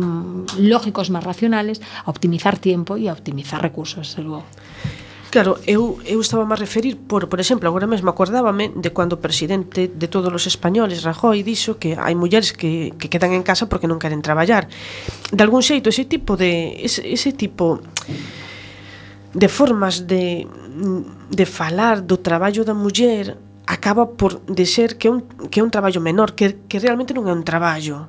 [0.57, 4.45] lógicos, más racionales, a optimizar tiempo y a optimizar recursos, desde luego.
[5.35, 9.19] Claro, eu, eu estaba a referir, por, por exemplo, agora mesmo acordábame de cando o
[9.19, 13.67] presidente de todos os españoles, Rajoy, dixo que hai mulleres que, que quedan en casa
[13.67, 14.71] porque non queren traballar.
[15.35, 16.79] De algún xeito, ese tipo de...
[16.79, 17.83] Ese, ese tipo
[19.35, 20.47] de formas de,
[21.27, 23.35] de falar do traballo da muller
[23.67, 27.11] acaba por de ser que é un, que é un traballo menor, que, que realmente
[27.11, 28.07] non é un traballo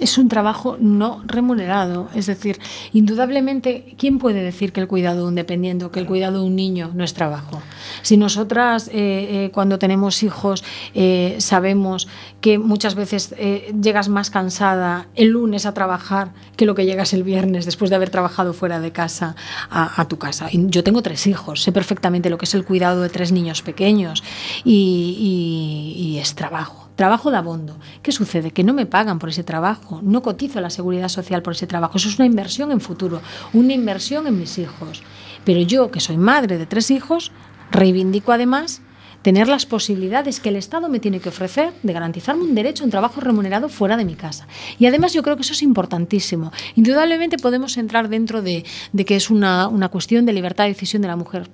[0.00, 2.08] es un trabajo no remunerado.
[2.14, 2.58] Es decir,
[2.92, 6.56] indudablemente, ¿quién puede decir que el cuidado de un dependiente, que el cuidado de un
[6.56, 7.62] niño no es trabajo?
[8.02, 12.08] Si nosotras, eh, eh, cuando tenemos hijos, eh, sabemos
[12.40, 17.12] que muchas veces eh, llegas más cansada el lunes a trabajar que lo que llegas
[17.12, 19.36] el viernes después de haber trabajado fuera de casa
[19.70, 20.48] a, a tu casa.
[20.50, 23.62] Y yo tengo tres hijos, sé perfectamente lo que es el cuidado de tres niños
[23.62, 24.22] pequeños
[24.64, 27.76] y, y, y es trabajo Trabajo de abondo.
[28.02, 28.52] ¿Qué sucede?
[28.52, 31.98] Que no me pagan por ese trabajo, no cotizo la seguridad social por ese trabajo.
[31.98, 33.20] Eso es una inversión en futuro,
[33.52, 35.02] una inversión en mis hijos.
[35.44, 37.32] Pero yo, que soy madre de tres hijos,
[37.72, 38.80] reivindico además
[39.22, 42.86] tener las posibilidades que el Estado me tiene que ofrecer de garantizarme un derecho a
[42.86, 44.46] un trabajo remunerado fuera de mi casa.
[44.78, 46.52] Y además yo creo que eso es importantísimo.
[46.76, 48.64] Indudablemente podemos entrar dentro de,
[49.06, 51.48] que es una cuestión de libertad de decisión de la mujer.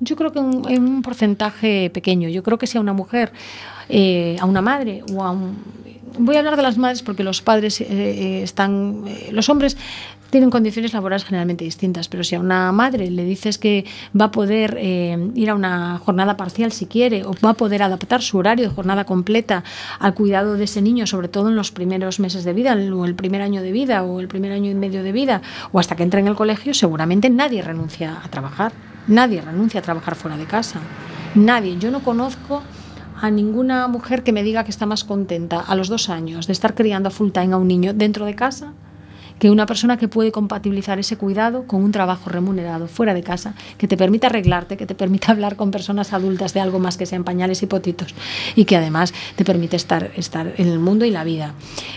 [0.00, 2.28] Yo creo que en, en un porcentaje pequeño.
[2.28, 3.32] Yo creo que si a una mujer
[3.88, 5.56] eh, a una madre o a un...
[6.16, 9.04] Voy a hablar de las madres porque los padres eh, eh, están...
[9.06, 9.76] Eh, los hombres
[10.30, 13.84] tienen condiciones laborales generalmente distintas, pero si a una madre le dices que
[14.20, 17.84] va a poder eh, ir a una jornada parcial si quiere, o va a poder
[17.84, 19.62] adaptar su horario de jornada completa
[20.00, 23.14] al cuidado de ese niño, sobre todo en los primeros meses de vida, o el
[23.14, 26.02] primer año de vida, o el primer año y medio de vida, o hasta que
[26.02, 28.72] entre en el colegio, seguramente nadie renuncia a trabajar.
[29.06, 30.80] Nadie renuncia a trabajar fuera de casa.
[31.34, 31.76] Nadie.
[31.78, 32.62] Yo no conozco
[33.20, 36.52] a ninguna mujer que me diga que está más contenta a los dos años de
[36.52, 38.72] estar criando full time a un niño dentro de casa
[39.38, 43.54] que una persona que puede compatibilizar ese cuidado con un trabajo remunerado fuera de casa,
[43.78, 47.06] que te permita arreglarte, que te permita hablar con personas adultas de algo más que
[47.06, 48.14] sean pañales y potitos
[48.54, 51.54] y que además te permite estar, estar en el mundo y la vida.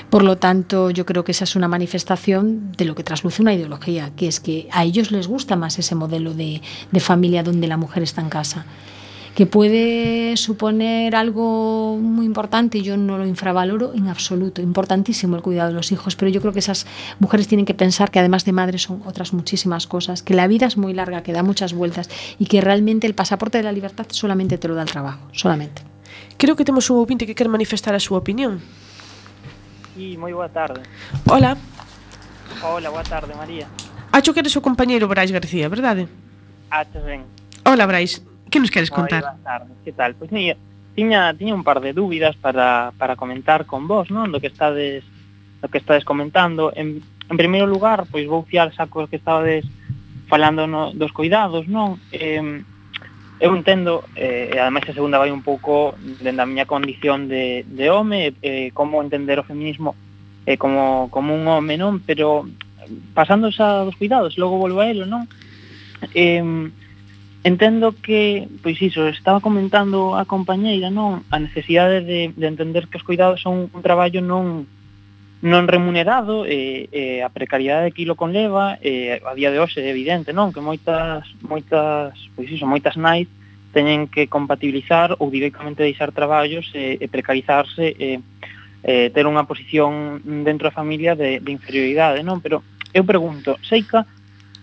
[0.10, 3.54] Por lo tanto, yo creo que esa es una manifestación de lo que trasluce una
[3.54, 7.67] ideología, que es que a ellos les gusta más ese modelo de, de familia donde
[7.67, 8.65] la mujer está en casa
[9.38, 15.43] que puede suponer algo muy importante y yo no lo infravaloro en absoluto, importantísimo el
[15.43, 16.88] cuidado de los hijos, pero yo creo que esas
[17.19, 20.65] mujeres tienen que pensar que además de madres son otras muchísimas cosas, que la vida
[20.65, 24.08] es muy larga, que da muchas vueltas y que realmente el pasaporte de la libertad
[24.10, 25.84] solamente te lo da el trabajo, solamente.
[26.38, 28.58] Creo que temos un ouvinte que quer manifestar a súa opinión.
[29.93, 30.82] Sí, moi boa tarde.
[31.30, 31.62] Hola,
[32.65, 33.69] Hola, boa tarde, María.
[34.10, 36.10] acho que eres o compañeiro Brais García, verdade?
[36.73, 37.21] Aches ben.
[37.69, 39.23] Hola, Brais, Que nos queres contar?
[39.23, 40.15] Moi, tardes, que tal?
[40.15, 40.55] Pois mira,
[40.95, 44.31] tiña, tiña un par de dúbidas para, para comentar con vos, non?
[44.31, 45.03] Do que estades
[45.62, 46.71] do que estades comentando.
[46.75, 49.65] En, en primeiro lugar, pois vou fiar xa cos que estades
[50.31, 51.99] falando no, dos cuidados, non?
[52.12, 52.63] Eh,
[53.39, 57.62] eu entendo, eh, e ademais a segunda vai un pouco dende a miña condición de,
[57.69, 59.93] de home, eh, como entender o feminismo
[60.47, 62.01] eh, como, como un home, non?
[62.01, 62.47] Pero
[63.13, 65.27] pasando xa dos cuidados, logo volvo a elo, non?
[66.15, 66.41] Eh,
[67.43, 71.23] Entendo que, pois iso, estaba comentando a compañeira, non?
[71.30, 74.65] A necesidade de, de entender que os cuidados son un traballo non
[75.38, 79.93] non remunerado e, e a precariedade que ilo conleva e a día de hoxe é
[79.93, 80.50] evidente, non?
[80.50, 83.30] Que moitas moitas, pois iso, moitas nais
[83.69, 88.17] teñen que compatibilizar ou directamente deixar traballos e, e precarizarse e,
[88.82, 92.41] e ter unha posición dentro da familia de, de inferioridade, non?
[92.41, 94.10] Pero eu pregunto, Seica,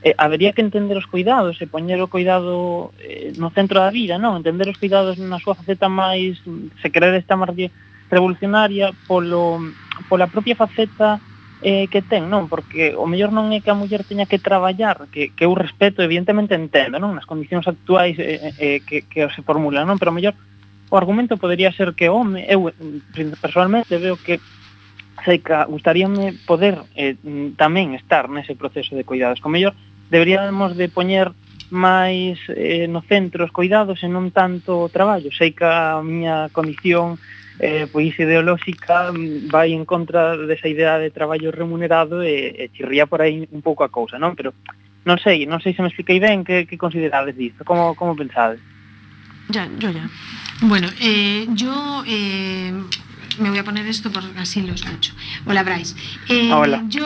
[0.05, 4.21] eh, habería que entender os cuidados e poñer o cuidado eh, no centro da vida,
[4.21, 4.37] non?
[4.37, 6.37] Entender os cuidados na súa faceta máis,
[6.85, 7.73] se querer esta máis
[8.13, 9.65] revolucionaria polo,
[10.13, 11.25] pola propia faceta
[11.65, 12.53] eh, que ten, non?
[12.53, 16.05] Porque o mellor non é que a muller teña que traballar, que, que eu respeto,
[16.05, 17.17] evidentemente entendo, non?
[17.17, 19.97] Nas condicións actuais eh, eh, eh que, que se formulan, non?
[19.97, 20.37] Pero o mellor
[20.93, 24.37] o argumento podería ser que home, eu eh, personalmente veo que
[25.25, 27.17] sei que gustaríame poder eh,
[27.57, 29.41] tamén estar nese proceso de cuidados.
[29.41, 29.73] Con mellor,
[30.15, 31.35] deberíamos de poñer
[31.75, 35.35] máis eh, no centro os cuidados e non tanto o traballo.
[35.35, 37.19] Sei que a miña condición
[37.59, 39.11] eh, pois ideolóxica
[39.51, 43.83] vai en contra desa idea de traballo remunerado e, e chirría por aí un pouco
[43.83, 44.39] a cousa, non?
[44.39, 44.55] Pero
[45.03, 48.63] non sei, non sei se me expliquei ben que, que considerades disto, como, como pensades?
[49.51, 50.07] Ya, yo ya.
[50.63, 52.71] Bueno, eh, yo eh,
[53.39, 55.13] me voy a poner esto porque así lo escucho.
[55.47, 55.95] Hola, Bryce.
[56.29, 56.83] Eh, Hola.
[56.89, 57.05] Yo,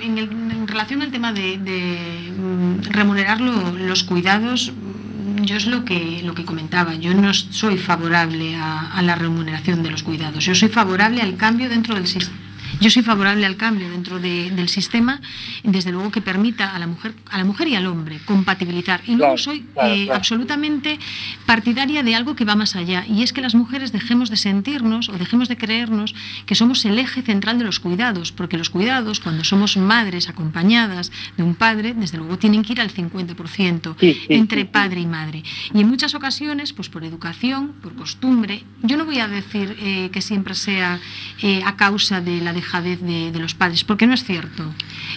[0.00, 5.56] en, el- en relación al tema de, de, mm, remunerar lo- los cuidados, mm, yo
[5.56, 6.94] es lo que, lo que comentaba.
[6.94, 10.44] Yo no soy favorable a, a la remuneración de los cuidados.
[10.44, 12.36] Yo soy favorable al cambio dentro del sistema.
[12.80, 15.20] Yo soy favorable al cambio dentro de- del sistema,
[15.64, 19.00] desde luego que permita a la mujer, a la mujer y al hombre compatibilizar.
[19.06, 20.18] Y luego Claro, soy claro, eh, claro.
[20.18, 20.98] absolutamente
[21.46, 25.08] partidaria de algo que va más allá, y es que las mujeres dejemos de sentirnos
[25.08, 26.14] o dejemos de creernos
[26.46, 31.10] que somos el eje central de los cuidados, porque los cuidados, cuando somos madres acompañadas
[31.36, 35.00] de un padre, desde luego tienen que ir al 50% Sí, sí, entre sí, padre
[35.00, 35.42] y madre.
[35.74, 40.10] Y en muchas ocasiones, pues por educación, por costumbre, yo no voy a decir eh,
[40.12, 40.98] que siempre sea
[41.42, 44.64] eh, a causa de la dejadez de, de los padres, porque no es cierto.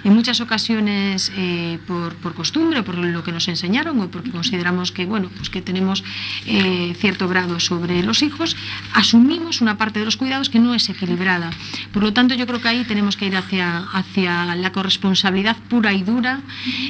[0.03, 4.91] En muchas ocasiones, eh, por, por costumbre, por lo que nos enseñaron o porque consideramos
[4.91, 6.03] que, bueno, pues que tenemos
[6.45, 8.55] eh, cierto grado sobre los hijos,
[8.93, 11.49] asumimos una parte de los cuidados que no es equilibrada.
[11.93, 15.93] Por lo tanto, yo creo que ahí tenemos que ir hacia, hacia la corresponsabilidad pura
[15.93, 16.41] y dura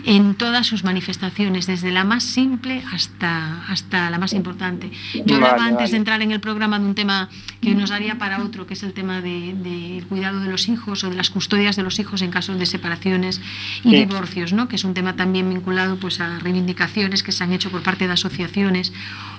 [0.05, 4.91] en todas sus manifestaciones, desde la más simple hasta, hasta la más importante.
[5.25, 5.91] Yo hablaba Vale, antes vale.
[5.91, 7.29] de entrar en el programa de un tema
[7.61, 10.67] que nos daría para otro, que es el tema del de, del cuidado de los
[10.69, 13.41] hijos o de las custodias de los hijos en casos de separaciones
[13.83, 13.95] y Sí.
[14.05, 14.67] divorcios, ¿no?
[14.67, 18.07] que es un tema también vinculado pues, a reivindicaciones que se han hecho por parte
[18.07, 18.91] de asociaciones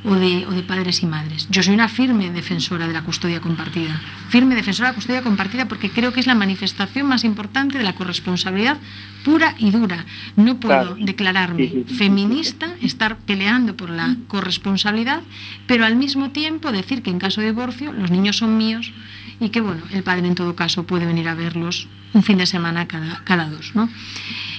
[0.05, 1.47] o de, o de padres y madres.
[1.51, 5.67] Yo soy una firme defensora de la custodia compartida, firme defensora de la custodia compartida
[5.69, 8.79] porque creo que es la manifestación más importante de la corresponsabilidad
[9.25, 10.07] pura y dura.
[10.37, 10.97] No puedo Claro.
[10.99, 15.21] declararme feminista, estar peleando por la corresponsabilidad,
[15.67, 18.93] pero al mismo tiempo decir que en caso de divorcio los niños son míos
[19.41, 22.47] y que bueno, el padre en todo caso puede venir a verlos un fin de
[22.47, 23.73] semana cada, cada dos.
[23.75, 23.89] ¿no?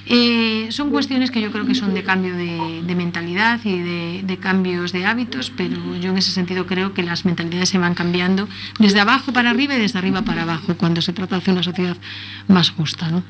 [0.07, 4.21] Eh, son cuestiones que yo creo que son de cambio de, de mentalidad y de,
[4.23, 7.93] de cambios de hábitos, pero yo en ese sentido creo que las mentalidades se van
[7.93, 8.47] cambiando
[8.79, 11.63] desde abajo para arriba y desde arriba para abajo cuando se trata de hacer una
[11.63, 11.97] sociedad
[12.47, 13.09] más justa.
[13.09, 13.23] ¿no?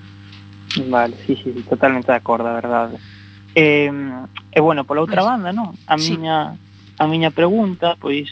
[0.89, 2.97] Vale, sí, sí, sí, totalmente de acordo, a verdade.
[3.53, 3.91] E,
[4.51, 5.75] e bueno, pola outra banda, non?
[5.83, 6.15] A sí.
[6.15, 6.55] miña
[6.95, 8.31] a miña pregunta, pois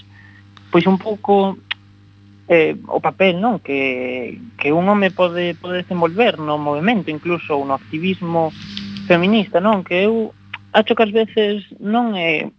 [0.72, 1.59] pois un pouco
[2.50, 7.78] eh, o papel non que, que un home pode, pode desenvolver no movimento, incluso no
[7.78, 8.50] activismo
[9.06, 9.86] feminista, non?
[9.86, 10.34] Que eu
[10.74, 12.50] acho que ás veces non é...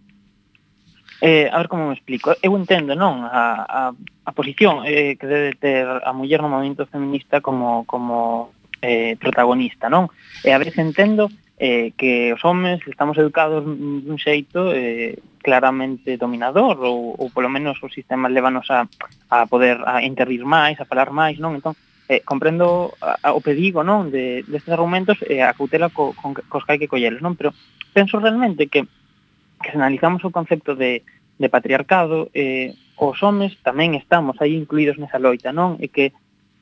[1.20, 2.32] Eh, a ver como me explico.
[2.40, 6.86] Eu entendo, non, a, a, a posición eh, que debe ter a muller no movimento
[6.86, 10.08] feminista como, como eh, protagonista, non?
[10.46, 11.28] E a veces entendo
[11.58, 17.80] eh, que os homes estamos educados dun xeito eh, claramente dominador ou, ou polo menos
[17.82, 18.86] os sistemas levanos a,
[19.32, 21.56] a poder a intervir máis, a falar máis, non?
[21.56, 21.74] Entón,
[22.06, 26.12] eh, comprendo a, a, o pedigo non de, destes argumentos e eh, a cautela co,
[26.12, 27.34] con, cos que hai que collelos, non?
[27.34, 27.56] Pero
[27.96, 31.02] penso realmente que, que se analizamos o concepto de,
[31.40, 35.80] de patriarcado, eh, os homes tamén estamos aí incluídos nesa loita, non?
[35.80, 36.12] E que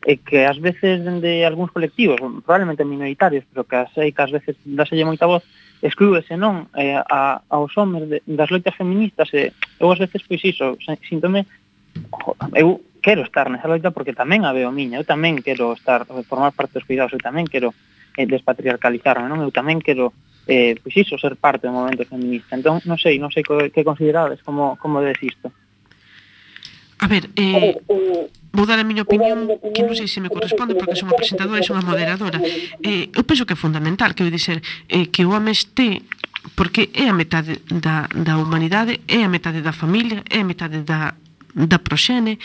[0.06, 4.54] e que ás veces dende algúns colectivos, probablemente minoritarios, pero que as, que ás veces
[4.62, 5.42] dáselle moita voz,
[5.82, 10.26] exclúese non eh, a, aos homens de, das loitas feministas e eh, eu ás veces
[10.26, 10.74] pois iso,
[11.06, 11.46] síntome
[12.54, 16.26] eu quero estar nesa loita porque tamén a veo miña, eu tamén quero estar eh,
[16.26, 17.74] formar parte dos cuidados, eu tamén quero
[18.18, 19.38] eh, despatriarcalizarme, non?
[19.42, 20.10] Eu tamén quero
[20.48, 22.56] eh, pois iso, ser parte do movimento feminista.
[22.56, 25.54] Entón, non sei, non sei que, que considerades como, como desisto.
[26.98, 30.74] A ver, eh, eh, vou dar a miña opinión que non sei se me corresponde
[30.74, 32.42] porque son a presentadora e son a moderadora.
[32.82, 34.58] Eh, eu penso que é fundamental, que eu dizer,
[34.90, 36.02] eh, que o home este
[36.58, 40.82] porque é a metade da, da humanidade, é a metade da familia, é a metade
[40.82, 41.14] da,
[41.54, 42.38] da proxene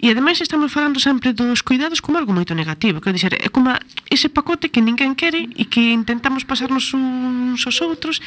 [0.00, 3.00] e ademais estamos falando sempre dos cuidados como algo moito negativo.
[3.00, 3.72] Quero dizer, é como
[4.08, 8.20] ese pacote que ninguén quere e que intentamos pasarnos uns aos outros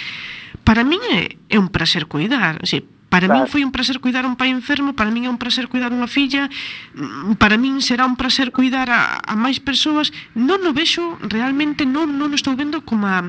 [0.65, 2.61] para min é, é un prazer cuidar.
[2.61, 2.81] O sea,
[3.11, 3.43] Para claro.
[3.43, 6.07] min foi un placer cuidar un pai enfermo, para min é un placer cuidar unha
[6.07, 6.47] filla,
[7.35, 10.15] para min será un placer cuidar a, a máis persoas.
[10.31, 13.19] Non o vexo, realmente non, non o estou vendo como, a,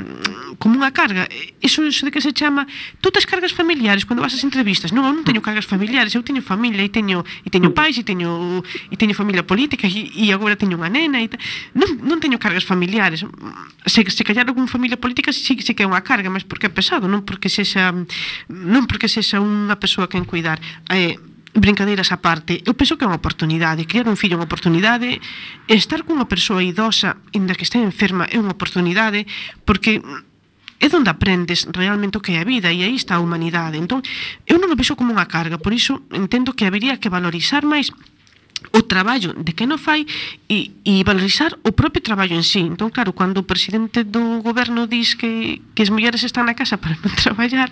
[0.63, 1.27] como unha carga.
[1.59, 2.71] Eso, eso de que se chama,
[3.03, 4.95] tú tes cargas familiares cando vas ás entrevistas.
[4.95, 7.77] Non, eu non teño cargas familiares, eu teño familia e teño e teño mm.
[7.77, 11.43] pais e teño e teño familia política e, e agora teño unha nena e ta...
[11.75, 13.27] non, non teño cargas familiares.
[13.91, 16.73] Se, se callar algún familia política si, si que é unha carga, mas porque é
[16.73, 17.91] pesado, non porque sexa
[18.47, 20.61] non porque sexa unha unha persoa que en cuidar.
[20.93, 21.17] Eh,
[21.53, 25.21] brincadeiras á parte, eu penso que é unha oportunidade, criar un fillo é unha oportunidade,
[25.69, 29.29] estar cunha persoa idosa, inda que este enferma, é unha oportunidade,
[29.69, 30.01] porque
[30.83, 33.79] é onde aprendes realmente o que é a vida e aí está a humanidade.
[33.79, 34.03] Entón,
[34.49, 37.93] eu non o vexo como unha carga, por iso entendo que habería que valorizar máis
[38.71, 40.07] o traballo de que non fai
[40.47, 42.63] e, e valorizar o propio traballo en sí.
[42.63, 46.79] Entón, claro, cando o presidente do goberno diz que, que as mulleres están na casa
[46.79, 47.69] para non traballar,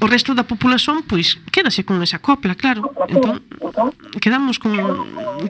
[0.00, 2.92] o resto da populación pois quédase con esa copla, claro.
[3.08, 3.42] Entón
[4.20, 4.76] quedamos con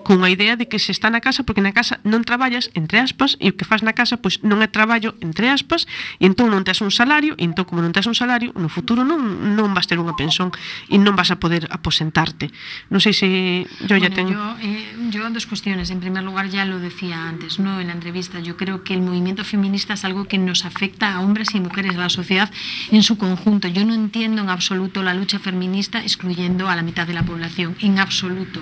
[0.02, 2.98] con a idea de que se está na casa porque na casa non traballas entre
[2.98, 5.86] aspas e o que faz na casa pois non é traballo entre aspas
[6.18, 9.06] e entón non tes un salario e entón como non tes un salario no futuro
[9.06, 10.50] non non vas ter unha pensión
[10.90, 12.50] e non vas a poder aposentarte.
[12.90, 13.28] Non sei se
[13.86, 14.26] yo ya bueno, ten...
[14.30, 15.90] Yo, eh, yo dos cuestiones.
[15.90, 18.40] En primer lugar ya lo decía antes, no en la entrevista.
[18.40, 21.96] Yo creo que el movimiento feminista es algo que nos afecta a hombres y mujeres,
[21.96, 22.50] a la sociedad
[22.90, 23.68] en su conjunto.
[23.68, 27.76] Yo no entiendo en absoluto la lucha feminista excluyendo a la mitad de la población,
[27.80, 28.60] en absoluto.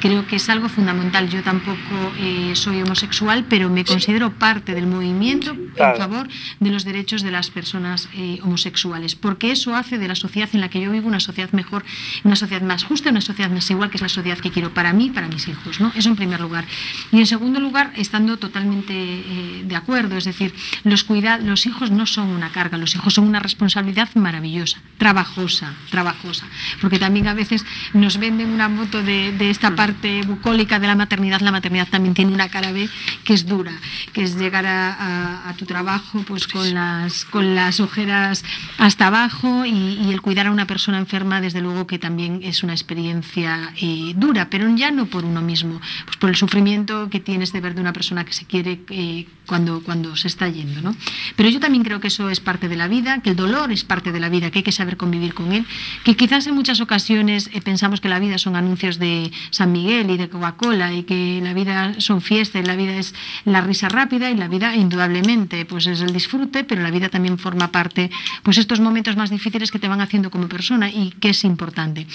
[0.00, 1.28] Creo que es algo fundamental.
[1.28, 1.78] Yo tampoco
[2.18, 7.30] eh, soy homosexual, pero me considero parte del movimiento en favor de los derechos de
[7.30, 11.08] las personas eh, homosexuales, porque eso hace de la sociedad en la que yo vivo
[11.08, 11.84] una sociedad mejor,
[12.24, 14.92] una sociedad más justa, una sociedad más igual, que es la sociedad que quiero para
[14.92, 15.80] mí para mis hijos.
[15.80, 15.92] ¿no?
[15.94, 16.64] Eso en primer lugar.
[17.12, 20.54] Y en segundo lugar, estando totalmente eh, de acuerdo, es decir,
[20.84, 21.06] los,
[21.42, 24.80] los hijos no son una carga, los hijos son una responsabilidad maravillosa,
[25.14, 26.46] trabajosa, trabajosa,
[26.80, 30.94] porque también a veces nos venden una moto de, de esta parte bucólica de la
[30.94, 32.88] maternidad, la maternidad también tiene una cara B
[33.24, 33.72] que es dura,
[34.12, 38.44] que es llegar a, a- a tu trabajo pues con las, con las ojeras
[38.78, 42.62] hasta abajo y, y el cuidar a una persona enferma, desde luego que también es
[42.62, 47.18] una experiencia eh, dura, pero ya no por uno mismo, pues por el sufrimiento que
[47.18, 50.80] tienes de ver de una persona que se quiere eh, cuando, cuando se está yendo.
[50.82, 50.94] ¿no?
[51.34, 53.82] Pero yo también creo que eso es parte de la vida, que el dolor es
[53.82, 55.64] parte de la vida, que hay que saber convivir con él,
[56.04, 60.10] que quizás en muchas ocasiones eh, pensamos que la vida son anuncios de San Miguel
[60.10, 63.14] y de Coca-Cola y que la vida son fiestas, y la vida es
[63.46, 67.38] la risa rápida y la vida indudablemente pues es el disfrute, pero la vida también
[67.38, 68.10] forma parte
[68.42, 72.06] pues estos momentos más difíciles que te van haciendo como persona y que es importante.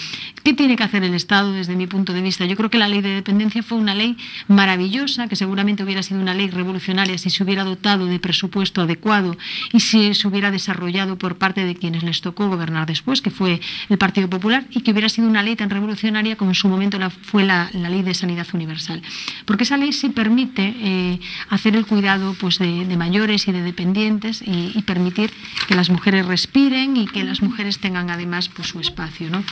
[0.44, 2.46] ¿Qué tiene que hacer el Estado desde mi punto de vista?
[2.46, 4.16] Yo creo que la ley de dependencia fue una ley
[4.48, 9.36] maravillosa, que seguramente hubiera sido una ley revolucionaria si se hubiera dotado de presupuesto adecuado
[9.74, 13.62] y si se hubiera desarrollado por parte de quienes les tocó gobernar después, que fue
[13.88, 17.00] el Partido Popular, y que hubiera sido una ley tan revolucionaria como en su momento
[17.00, 19.02] la, fue la, la ley de sanidad universal.
[19.46, 23.62] Porque esa ley sí permite eh, hacer el cuidado pues, de, de mayores y de
[23.62, 25.32] dependientes y, y permitir
[25.68, 29.30] que las mujeres respiren y que las mujeres tengan además pues, su espacio.
[29.30, 29.44] ¿no?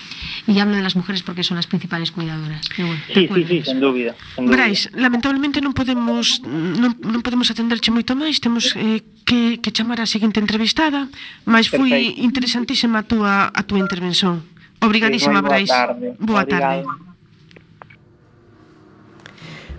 [0.47, 2.67] Y hablo de las mujeres porque son las principales cuidadoras.
[2.75, 4.15] Pero bueno, Sí, sí, sí, sen dúbida.
[4.41, 9.99] Brais, lamentablemente non podemos non, non podemos atenderche moito máis, temos eh, que, que chamar
[10.03, 11.09] a seguinte entrevistada,
[11.47, 12.21] mas foi Perfecto.
[12.21, 14.43] interesantísima a túa, a túa intervención.
[14.83, 15.69] Obrigadísima, sí, Brais.
[15.71, 16.07] Boa tarde.
[16.19, 16.83] Boa tarde.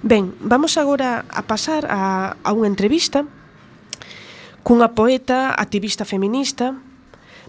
[0.04, 3.24] Ben, vamos agora a pasar a, a unha entrevista
[4.64, 6.72] cunha poeta, activista feminista,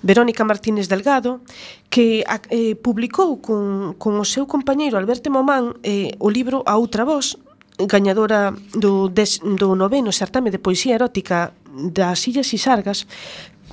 [0.04, 1.41] Verónica Martínez Delgado,
[1.89, 7.08] que eh, publicou con, con o seu compañeiro Alberto Momán eh, o libro A Outra
[7.08, 7.39] Voz,
[7.80, 13.08] gañadora do, des, do noveno certame de poesía erótica das Illas Isargas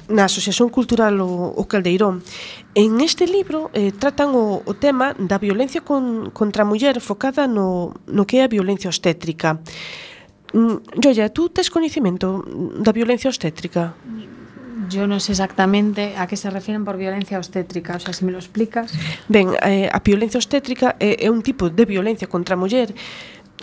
[0.09, 2.23] na Asociación Cultural o, o Caldeirón.
[2.75, 7.47] En este libro eh, tratan o, o tema da violencia con, contra a muller focada
[7.47, 9.63] no, no que é a violencia obstétrica.
[10.53, 10.83] Mm,
[11.33, 12.45] tú tes coñecemento
[12.83, 13.95] da violencia obstétrica?
[14.91, 18.33] Yo no sé exactamente a que se refieren por violencia obstétrica, o sea, se me
[18.33, 18.93] lo explicas.
[19.29, 22.93] Ben, eh, a violencia obstétrica é, é un tipo de violencia contra a muller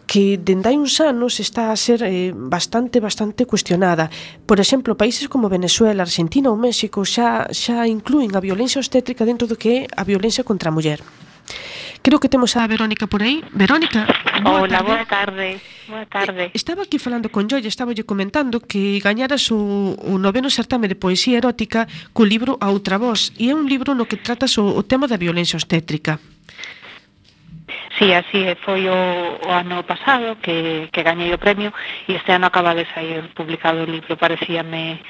[0.10, 4.10] que dende hai uns anos está a ser eh, bastante bastante cuestionada.
[4.50, 9.46] Por exemplo, países como Venezuela, Argentina ou México xa xa inclúen a violencia obstétrica dentro
[9.46, 11.06] do que é a violencia contra a muller.
[12.02, 13.46] Creo que temos a Verónica por aí.
[13.54, 14.10] Verónica,
[14.42, 14.90] boa Hola, tarde.
[14.90, 15.48] boa tarde.
[15.86, 16.44] Boa tarde.
[16.50, 20.90] Eh, estaba aquí falando con Joy, estaba lle comentando que gañaras o, o noveno certame
[20.90, 21.86] de poesía erótica
[22.18, 25.06] co libro A Outra Voz, e é un libro no que tratas o, o tema
[25.06, 26.18] da violencia obstétrica.
[28.00, 28.96] Sí, así foi o,
[29.44, 31.76] o ano pasado que, que gañei o premio
[32.08, 35.04] e este ano acaba de sair publicado o libro, parecíame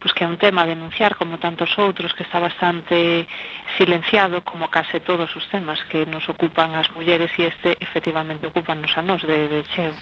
[0.00, 3.28] pues, que é un tema a denunciar como tantos outros que está bastante
[3.76, 8.80] silenciado como case todos os temas que nos ocupan as mulleres e este efectivamente ocupan
[8.80, 9.94] nos a nos de, de cheo.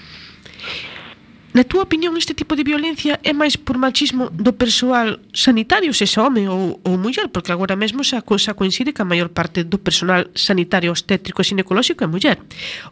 [1.51, 6.07] Na túa opinión este tipo de violencia é máis por machismo do persoal sanitario, se
[6.07, 7.27] xa home ou, ou muller?
[7.27, 11.49] Porque agora mesmo xa cousa coincide que a maior parte do personal sanitario obstétrico e
[11.51, 12.39] ginecolóxico é muller.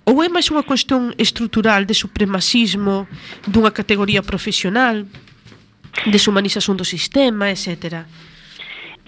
[0.03, 3.07] Ou é máis unha cuestión estrutural de supremacismo
[3.47, 5.07] dunha categoría profesional,
[6.11, 8.11] deshumanización do sistema, etcétera?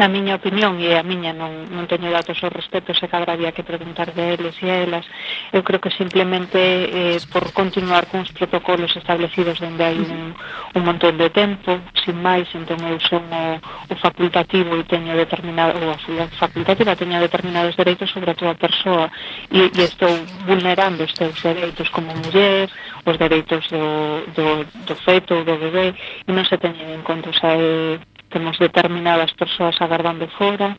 [0.01, 3.53] na miña opinión e a miña non, non teño datos ao respecto se cadra había
[3.53, 5.05] que preguntar de eles e a elas.
[5.53, 10.33] Eu creo que simplemente eh, por continuar con os protocolos establecidos dende hai un,
[10.73, 13.61] un montón de tempo sin máis, entón eu son o,
[13.93, 16.01] o facultativo e teño determinado ou a
[16.41, 19.13] facultativa teño determinados dereitos sobre a tua persoa.
[19.53, 20.09] E, e estou
[20.49, 22.73] vulnerando os teus dereitos como muller,
[23.05, 25.93] os dereitos do, do, do feto ou do bebé
[26.25, 28.01] e non se teñen en conta, o sea, eh,
[28.31, 30.79] temos determinadas persoas agardando fora,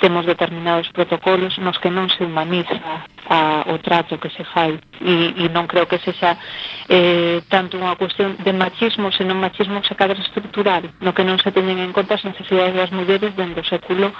[0.00, 5.34] temos determinados protocolos nos que non se humaniza a, o trato que se fai e,
[5.36, 6.38] e non creo que sexa
[6.88, 11.52] eh, tanto unha cuestión de machismo senón machismo se cadra estructural no que non se
[11.52, 14.14] teñen en conta as necesidades das mulleres dentro do século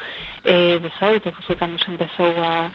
[0.44, 2.74] eh, XVIII que foi cando se empezou a,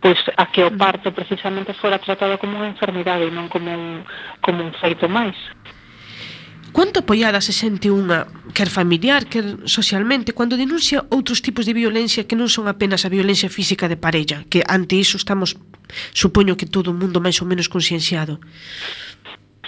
[0.00, 4.04] pois a que o parto precisamente fora tratado como unha enfermidade e non como un,
[4.44, 5.36] como un feito máis.
[6.74, 12.26] Quanto apoiada se sente unha, quer familiar, quer socialmente, cando denuncia outros tipos de violencia
[12.26, 15.54] que non son apenas a violencia física de parella, que ante iso estamos,
[16.10, 18.42] supoño que todo o mundo máis ou menos concienciado.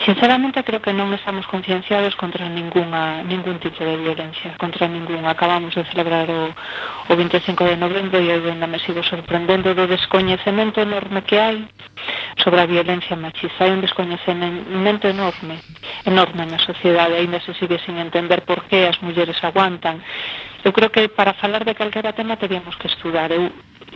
[0.05, 5.25] Sinceramente creo que non estamos concienciados contra ninguna, ningún tipo de violencia, contra ningún.
[5.25, 6.53] Acabamos de celebrar o,
[7.09, 11.65] o 25 de novembro e eu ainda me sigo sorprendendo do descoñecemento enorme que hai
[12.37, 13.65] sobre a violencia machista.
[13.65, 15.65] Hai un descoñecemento enorme,
[16.05, 20.05] enorme na sociedade, ainda se sigue sin entender por que as mulleres aguantan
[20.67, 23.31] eu creo que para falar de calquera tema teríamos que estudar.
[23.31, 23.45] Eu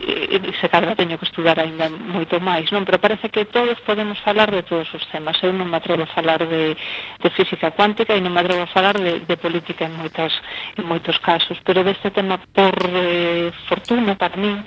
[0.07, 2.87] eh, eh, se cadra teño que estudar aínda moito máis, non?
[2.87, 5.35] Pero parece que todos podemos falar de todos os temas.
[5.43, 8.71] Eu non me atrevo a falar de, de física cuántica e non me atrevo a
[8.71, 10.31] falar de, de política en, moitas,
[10.79, 11.59] en moitos casos.
[11.67, 14.63] Pero deste tema, por eh, fortuna para min,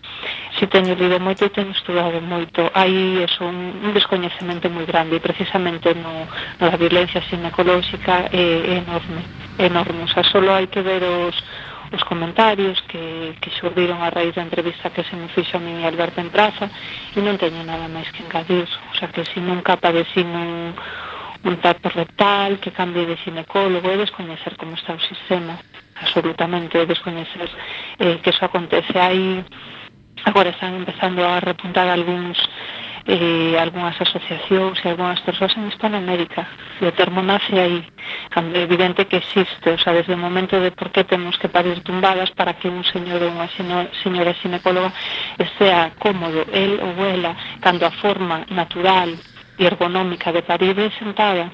[0.60, 2.68] si teño lido moito e teño estudado moito.
[2.76, 6.28] Hai eso, un, un descoñecemento moi grande e precisamente no,
[6.60, 9.24] no da violencia ginecolóxica é, é enorme.
[9.56, 10.04] Enorme.
[10.04, 11.38] O sea, solo hai que ver os,
[11.94, 15.86] os comentarios que, que xurdiron a raíz da entrevista que se me fixo a mí
[15.86, 16.66] Alberto en Praza
[17.14, 20.74] e non teño nada máis que engadir o sea que se si nunca padecín un,
[21.46, 25.54] un trato rectal que cambie de ginecólogo e descoñecer como está o sistema
[26.02, 27.50] absolutamente descoñecer
[28.02, 29.46] eh, que eso acontece hai
[30.26, 32.38] Agora están empezando a repuntar algúns
[33.06, 36.48] eh, algunhas asociacións e algunhas persoas en Hispanoamérica.
[36.80, 37.84] E o termo nace aí.
[38.32, 41.84] É evidente que existe, o sea, desde o momento de por que temos que parir
[41.84, 43.52] tumbadas para que un señor ou unha
[44.04, 44.96] señora ginecóloga
[45.60, 49.12] sea cómodo, el ou ela, cando a forma natural
[49.60, 51.52] e ergonómica de parir é sentada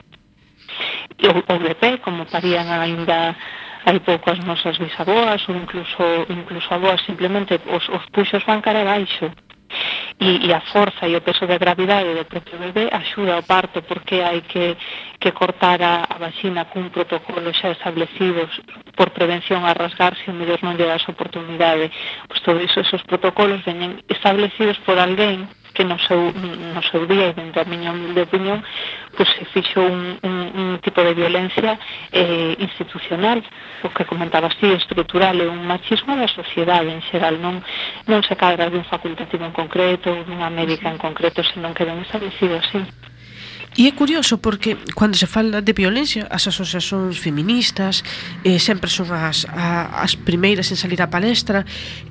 [1.25, 3.35] ou, ou de pé, como parían ainda
[3.85, 8.83] hai pouco as nosas bisaboas ou incluso, incluso aboas simplemente os, os puxos van cara
[8.83, 9.31] baixo
[10.19, 13.81] e, e a forza e o peso da gravidade do propio bebé axuda ao parto
[13.81, 14.75] porque hai que,
[15.19, 18.49] que cortar a, a vagina cun protocolo xa establecidos
[18.97, 21.87] por prevención a rasgarse e mellor non lle das oportunidade.
[22.27, 25.47] Pois todo iso, esos protocolos veñen establecidos por alguén
[25.79, 26.19] que no seu,
[26.75, 28.59] no seu día e dentro da miña humilde opinión
[29.15, 31.79] pois se fixo un, un, un tipo de violencia
[32.11, 33.39] eh, institucional
[33.83, 37.63] o que comentaba así, estrutural e un machismo da sociedade en xeral non,
[38.11, 42.03] non se cadra dun facultativo en concreto ou dunha médica en concreto senón que ben
[42.03, 42.83] establecido así.
[43.77, 48.01] E é curioso porque cando se fala de violencia as asociacións feministas
[48.41, 51.63] eh, sempre son as, a, as primeiras en salir á palestra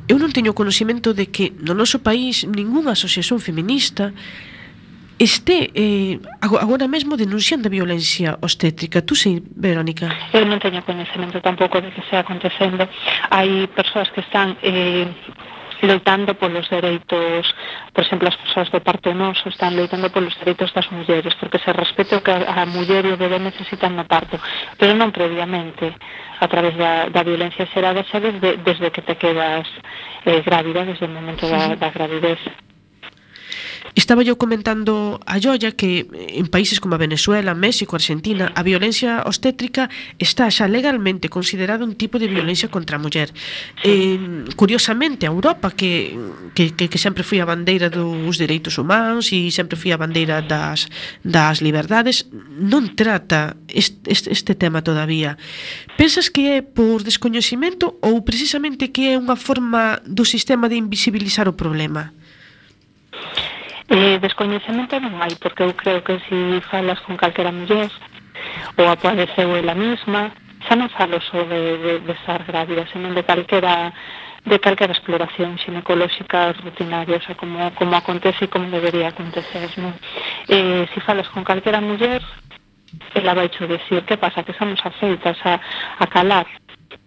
[0.06, 4.14] eu non teño conocimento de que no noso país ningunha asociación feminista
[5.18, 9.02] este eh, agora mesmo denunciando a violencia obstétrica.
[9.02, 10.06] Tú sei, Verónica?
[10.30, 12.86] Eu non teño coñecemento tampouco de que sea acontecendo.
[13.34, 15.10] Hai persoas que están eh,
[15.86, 17.54] loitando polos dereitos,
[17.92, 21.72] por exemplo, as persoas de parto noso están loitando polos dereitos das mulleres, porque se
[21.72, 24.40] respete o que a muller e o bebé necesitan no parto,
[24.80, 25.94] pero non previamente,
[26.40, 29.66] a través da, da violencia xerada xa desde, desde que te quedas
[30.26, 32.67] eh, grávida, desde o momento da, da gravidez.
[33.98, 39.26] Estaba yo comentando a Yoya que en países como a Venezuela, México, Argentina, a violencia
[39.26, 39.90] obstétrica
[40.22, 43.34] está xa legalmente considerada un tipo de violencia contra a muller.
[43.82, 46.14] Eh, curiosamente, a Europa, que,
[46.54, 50.46] que, que, que sempre foi a bandeira dos dereitos humanos e sempre foi a bandeira
[50.46, 50.86] das,
[51.26, 55.34] das liberdades, non trata este, este, este tema todavía.
[55.98, 61.50] Pensas que é por descoñecimento ou precisamente que é unha forma do sistema de invisibilizar
[61.50, 62.14] o problema?
[63.90, 67.88] Eh, descoñecemento non hai, porque eu creo que se si falas con calquera muller
[68.76, 70.28] ou apareceu ela mesma,
[70.68, 73.96] xa non falo só de, de, de estar grávida, senón de calquera
[74.44, 79.96] de calquera exploración ginecolóxica rutinaria, o sea, como, como acontece e como debería acontecer, non?
[80.52, 82.20] Eh, se si falas con calquera muller,
[83.16, 85.56] ela vai xo decir que pasa, que somos afeitas a,
[85.96, 86.44] a calar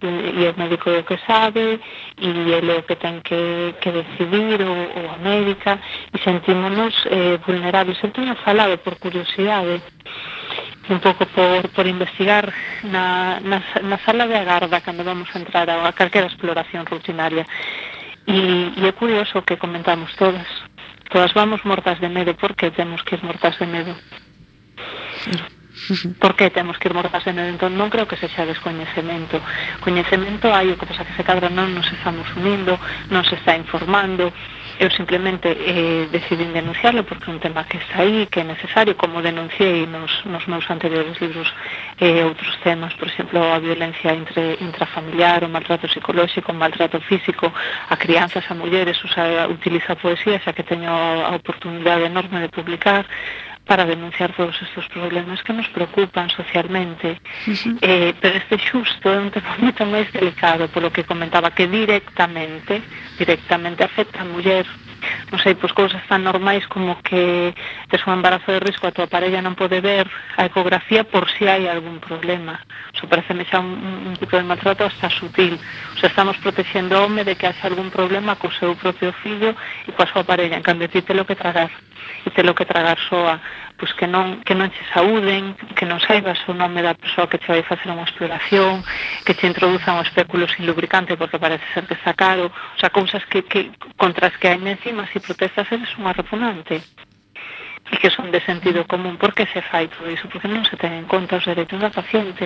[0.02, 1.80] e o médico é o que sabe
[2.18, 5.80] e ele é o que ten que, que decidir ou, ou a médica
[6.14, 8.02] e sentímonos eh, vulnerables.
[8.04, 9.82] Eu teño falado por curiosidade
[10.90, 12.52] un pouco por, por investigar
[12.84, 17.46] na, na, na sala de agarda cando vamos a entrar a, a calquera exploración rutinaria.
[18.28, 20.48] E, e é curioso que comentamos todas.
[21.10, 22.34] Todas vamos mortas de medo.
[22.36, 23.94] Porque temos que ir mortas de medo?
[25.24, 25.61] sí.
[26.20, 27.42] Por que temos que ir mordasendo?
[27.42, 29.42] Entón non creo que se xa descoñecemento.
[29.84, 32.80] Coñecemento hai o que pasa que se cadra non nos estamos unindo,
[33.10, 34.32] non se está informando,
[34.82, 38.98] eu simplemente eh, decidín denunciarlo porque é un tema que está aí, que é necesario,
[38.98, 41.46] como denunciei nos, nos meus anteriores libros
[42.02, 47.54] eh, outros temas, por exemplo, a violencia entre, intrafamiliar, o maltrato psicolóxico, o maltrato físico,
[47.54, 53.06] a crianzas, a mulleres, usa, utiliza poesía, xa que teño a oportunidade enorme de publicar,
[53.66, 57.22] para denunciar todos estes problemas que nos preocupan socialmente.
[57.48, 57.78] Uh -huh.
[57.82, 62.82] eh, pero este xusto é un tema moito máis delicado, polo que comentaba que directamente,
[63.18, 64.66] directamente afecta a muller,
[65.32, 67.54] non sei, pois cousas tan normais como que
[67.90, 70.06] tes un embarazo de risco a tua parella non pode ver
[70.38, 72.62] a ecografía por si hai algún problema.
[72.94, 75.58] Oso pareceme xa un, un tipo de maltrato hasta sutil.
[75.58, 79.56] O sea, estamos protexendo o home de que haxa algún problema co seu propio fillo
[79.88, 80.60] e coa súa parella.
[80.60, 81.72] En cambio, ti te lo que tragar.
[82.26, 83.42] E te lo que tragar soa
[83.78, 87.42] pois que non, que non che saúden, que non saibas o nome da persoa que
[87.42, 88.84] che vai facer unha exploración,
[89.26, 92.90] que che introduzan o espéculo sin lubricante porque parece ser que está caro, o sea,
[92.90, 96.82] cousas que, que contra as que hai encima, se si protestas eres unha repugnante
[97.90, 100.30] e que son de sentido común, por que se fai todo iso?
[100.30, 102.46] Porque non se ten en conta os dereitos da paciente.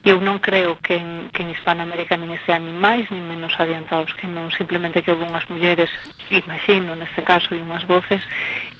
[0.00, 3.52] E eu non creo que en, que en Hispanoamérica nin estean ni máis ni menos
[3.60, 5.92] adiantados que non, simplemente que houve unhas mulleres,
[6.32, 8.24] imagino neste caso, e unhas voces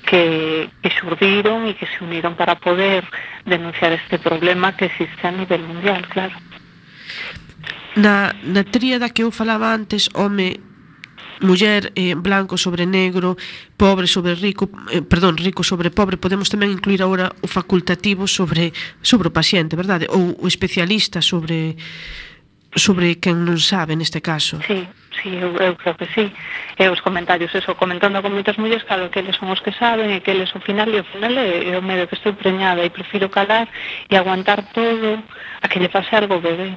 [0.03, 3.05] que, que xurdiron e que se uniron para poder
[3.45, 6.33] denunciar este problema que existe a nivel mundial, claro.
[7.95, 10.72] Na, na tríada que eu falaba antes, home,
[11.41, 13.37] muller eh, blanco sobre negro,
[13.77, 18.75] pobre sobre rico, eh, perdón, rico sobre pobre, podemos tamén incluir agora o facultativo sobre
[19.01, 20.05] sobre o paciente, verdade?
[20.11, 21.79] Ou o especialista sobre
[22.75, 24.57] sobre quen non sabe neste caso.
[24.65, 24.85] Sí,
[25.21, 26.25] sí, eu, eu creo que sí.
[26.73, 30.09] E os comentarios, eso, comentando con moitas mulleres, claro, que eles son os que saben
[30.09, 32.81] e que eles o final, e o final é, é o medo que estou preñada
[32.81, 33.69] e prefiro calar
[34.09, 35.21] e aguantar todo
[35.61, 36.73] a que lle pase algo bebé.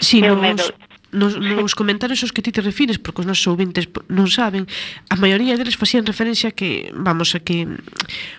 [0.00, 0.40] Sí, nos...
[0.40, 0.64] medo,
[1.12, 4.68] nos, nos comentarios aos que ti te refires, porque os nosos ouvintes non saben,
[5.08, 7.64] a maioría deles facían referencia a que, vamos, a que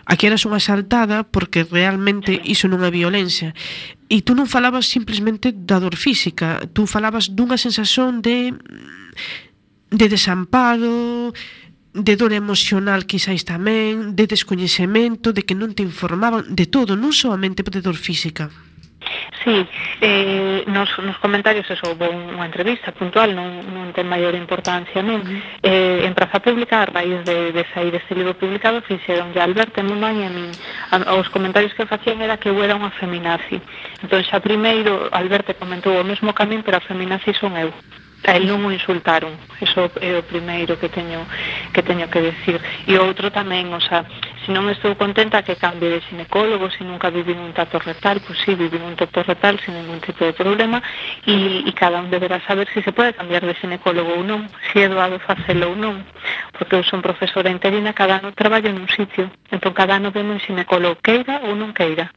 [0.06, 3.58] a que eras unha saltada porque realmente iso non é violencia.
[4.10, 8.54] E tú non falabas simplemente da dor física, tú falabas dunha sensación de
[9.90, 11.34] de desamparo,
[11.94, 17.10] de dor emocional quizáis tamén, de descoñecemento, de que non te informaban, de todo, non
[17.10, 18.54] soamente de dor física.
[19.44, 19.66] Sí,
[20.02, 25.24] eh, nos, nos comentarios eso, houve unha entrevista puntual, non, non ten maior importancia non.
[25.24, 25.40] Uh -huh.
[25.64, 29.80] Eh, en Praza Pública, a raíz de, de sair este libro publicado, fixeron ya Alberto
[29.80, 30.52] Muman e a min.
[30.92, 33.64] A, os comentarios que facían era que eu era unha feminazi.
[34.04, 37.72] Entón, xa primeiro, Alberto comentou o mesmo camín, pero a feminazi son eu
[38.28, 39.32] a el non o insultaron.
[39.64, 41.24] Eso é o primeiro que teño
[41.72, 42.60] que teño que decir.
[42.84, 44.04] E outro tamén, o sea,
[44.46, 48.38] se non estou contenta que cambie de ginecólogo, se nunca vivi un tato retal, pois
[48.38, 50.82] pues sí, vivi un tato retal sin ningún tipo de problema.
[51.26, 54.48] E, e cada un deberá saber se si se pode cambiar de ginecólogo ou non,
[54.72, 56.06] se si é doado facelo ou non,
[56.56, 60.46] porque eu son profesora interina, cada ano traballo nun sitio, entón cada ano vemos un
[60.46, 62.12] ginecólogo queira ou non queira.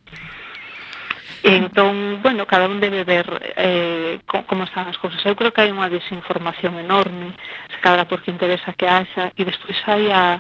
[1.42, 5.18] Entón, bueno, cada un debe ver eh, como están as cousas.
[5.26, 7.34] Eu creo que hai unha desinformación enorme,
[7.66, 10.38] se cadra porque interesa que haxa, e despois hai a,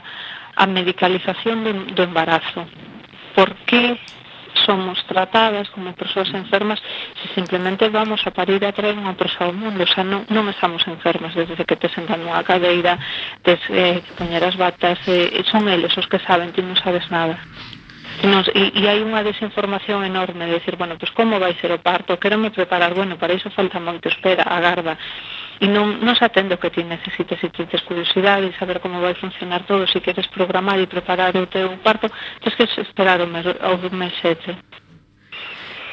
[0.56, 2.66] a medicalización do, do embarazo.
[3.34, 3.98] Por que
[4.66, 6.80] somos tratadas como persoas enfermas
[7.22, 10.84] se simplemente vamos a parir a traer unha persoa ao mundo, xa non, non estamos
[10.86, 13.00] enfermas desde que te sentan nunha cadeira
[13.40, 17.08] desde eh, que poñer as batas eh, son eles os que saben, ti non sabes
[17.08, 17.40] nada
[18.22, 21.82] Nos, e, e hai unha desinformación enorme de decir, bueno, pues como vai ser o
[21.82, 22.20] parto?
[22.20, 24.94] Quero me preparar, bueno, para iso falta moito, espera, agarda
[25.60, 28.80] e non, non se atende o que ti necesites se ti tes curiosidade e saber
[28.80, 33.20] como vai funcionar todo, se queres programar e preparar o teu parto, tens que esperar
[33.20, 34.56] o mes, o mes sete.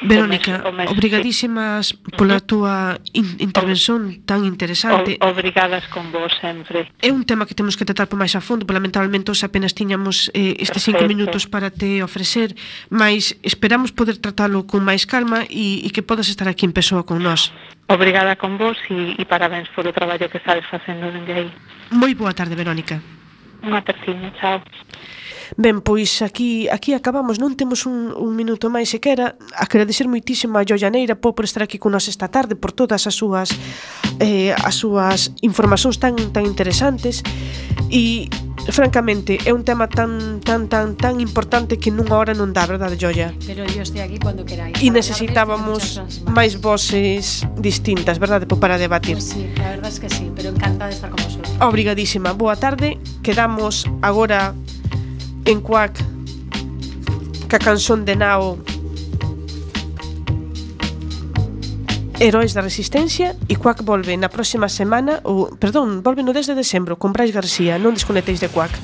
[0.02, 5.20] Verónica, obrigadísimas pola túa in intervención tan interesante.
[5.20, 6.88] O, obrigadas con vos sempre.
[7.04, 9.76] É un tema que temos que tratar por máis a fondo, porque lamentablemente os apenas
[9.76, 12.56] tiñamos eh, estes cinco minutos para te ofrecer,
[12.88, 17.04] mas esperamos poder tratalo con máis calma e, e que podas estar aquí en persoa
[17.04, 17.52] con nós.
[17.92, 21.50] Obrigada con vos e, e parabéns polo traballo que estades facendo dende aí.
[21.92, 23.04] Moi boa tarde, Verónica.
[23.60, 24.64] Unha terciña, chao.
[25.58, 29.34] Ben, pois aquí aquí acabamos, non temos un, un minuto máis sequera.
[29.58, 33.10] Agradecer moitísimo a Joia Neira po por estar aquí con nós esta tarde por todas
[33.10, 33.50] as súas
[34.22, 37.26] eh, as súas informacións tan tan interesantes
[37.90, 38.30] e
[38.70, 43.00] francamente é un tema tan tan tan tan importante que nunha hora non dá, verdade,
[43.00, 43.34] Joia?
[43.42, 44.78] Pero eu estou aquí cando queráis.
[44.78, 45.98] E necesitábamos
[46.30, 49.18] máis voces distintas, verdade, po para debatir.
[49.18, 51.50] Pues sí, a verdade es que sí, pero encantada de estar con vosotros.
[51.58, 52.38] Obrigadísima.
[52.38, 53.02] Boa tarde.
[53.26, 54.54] Quedamos agora
[55.50, 55.98] en Quack
[57.48, 58.62] ca canción de Nao
[62.20, 66.56] Heróis da Resistencia e Quack volve na próxima semana, ou, perdón, volve no 10 de
[66.60, 68.76] decembro con Brais García, non desconectéis de Quack.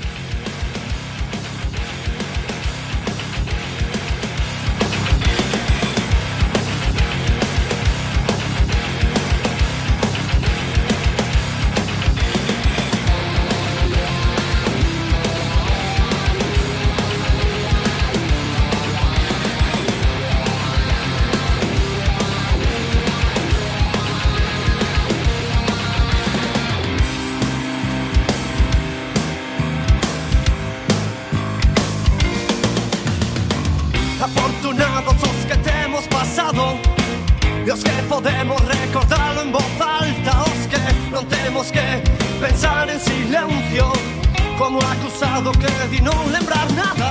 [46.05, 47.09] Non lembrar nada.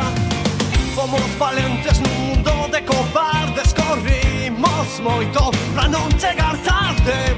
[0.94, 7.34] Fomos valentes nun mundo de cobardes Corrimos moito pra non chegar tarde.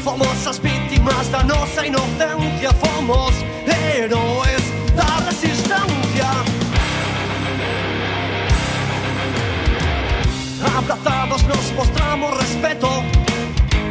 [0.00, 3.36] Fomos as víctimas da nosa inocencia Fomos
[3.68, 4.64] héroes
[4.96, 6.30] da resistencia.
[10.78, 12.88] Abrazados nos mostramos respeto.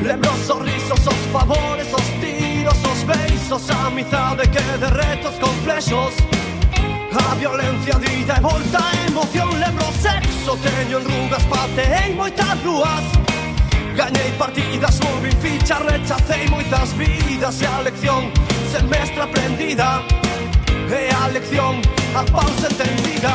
[0.01, 6.32] Lembro os sorrisos, os favores, os tiros, os beizos A amizade que derrete os complexos
[7.15, 13.03] A violencia dita e volta a emoción Lembro sexo, teño enrugas, pateei moitas ruas
[13.95, 18.31] Gañei partidas, movi ficha, rechacei moitas vidas E a lección
[18.71, 20.01] semestre aprendida
[20.89, 21.81] E a lección
[22.15, 23.33] a pausa entendida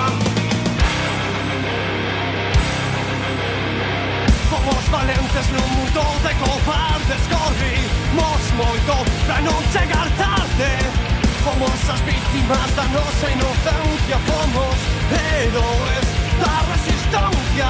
[4.51, 8.95] Fomos valentes nun mundo de cobardes Corrimos moito
[9.27, 11.08] pra non chegar tarde.
[11.49, 14.79] Fomos as víctimas da nosa inocencia Fomos
[15.11, 16.07] héroes
[16.39, 17.69] da resistencia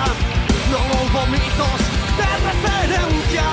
[0.67, 1.81] Non houbo mitos
[2.19, 3.47] de referencia.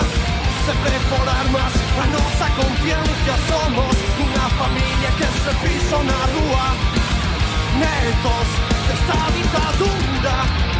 [0.65, 6.67] Sempre por armas a nosa conciencia Somos unha familia que se piso na rúa.
[7.77, 8.49] Netos
[8.89, 10.74] desta ditadura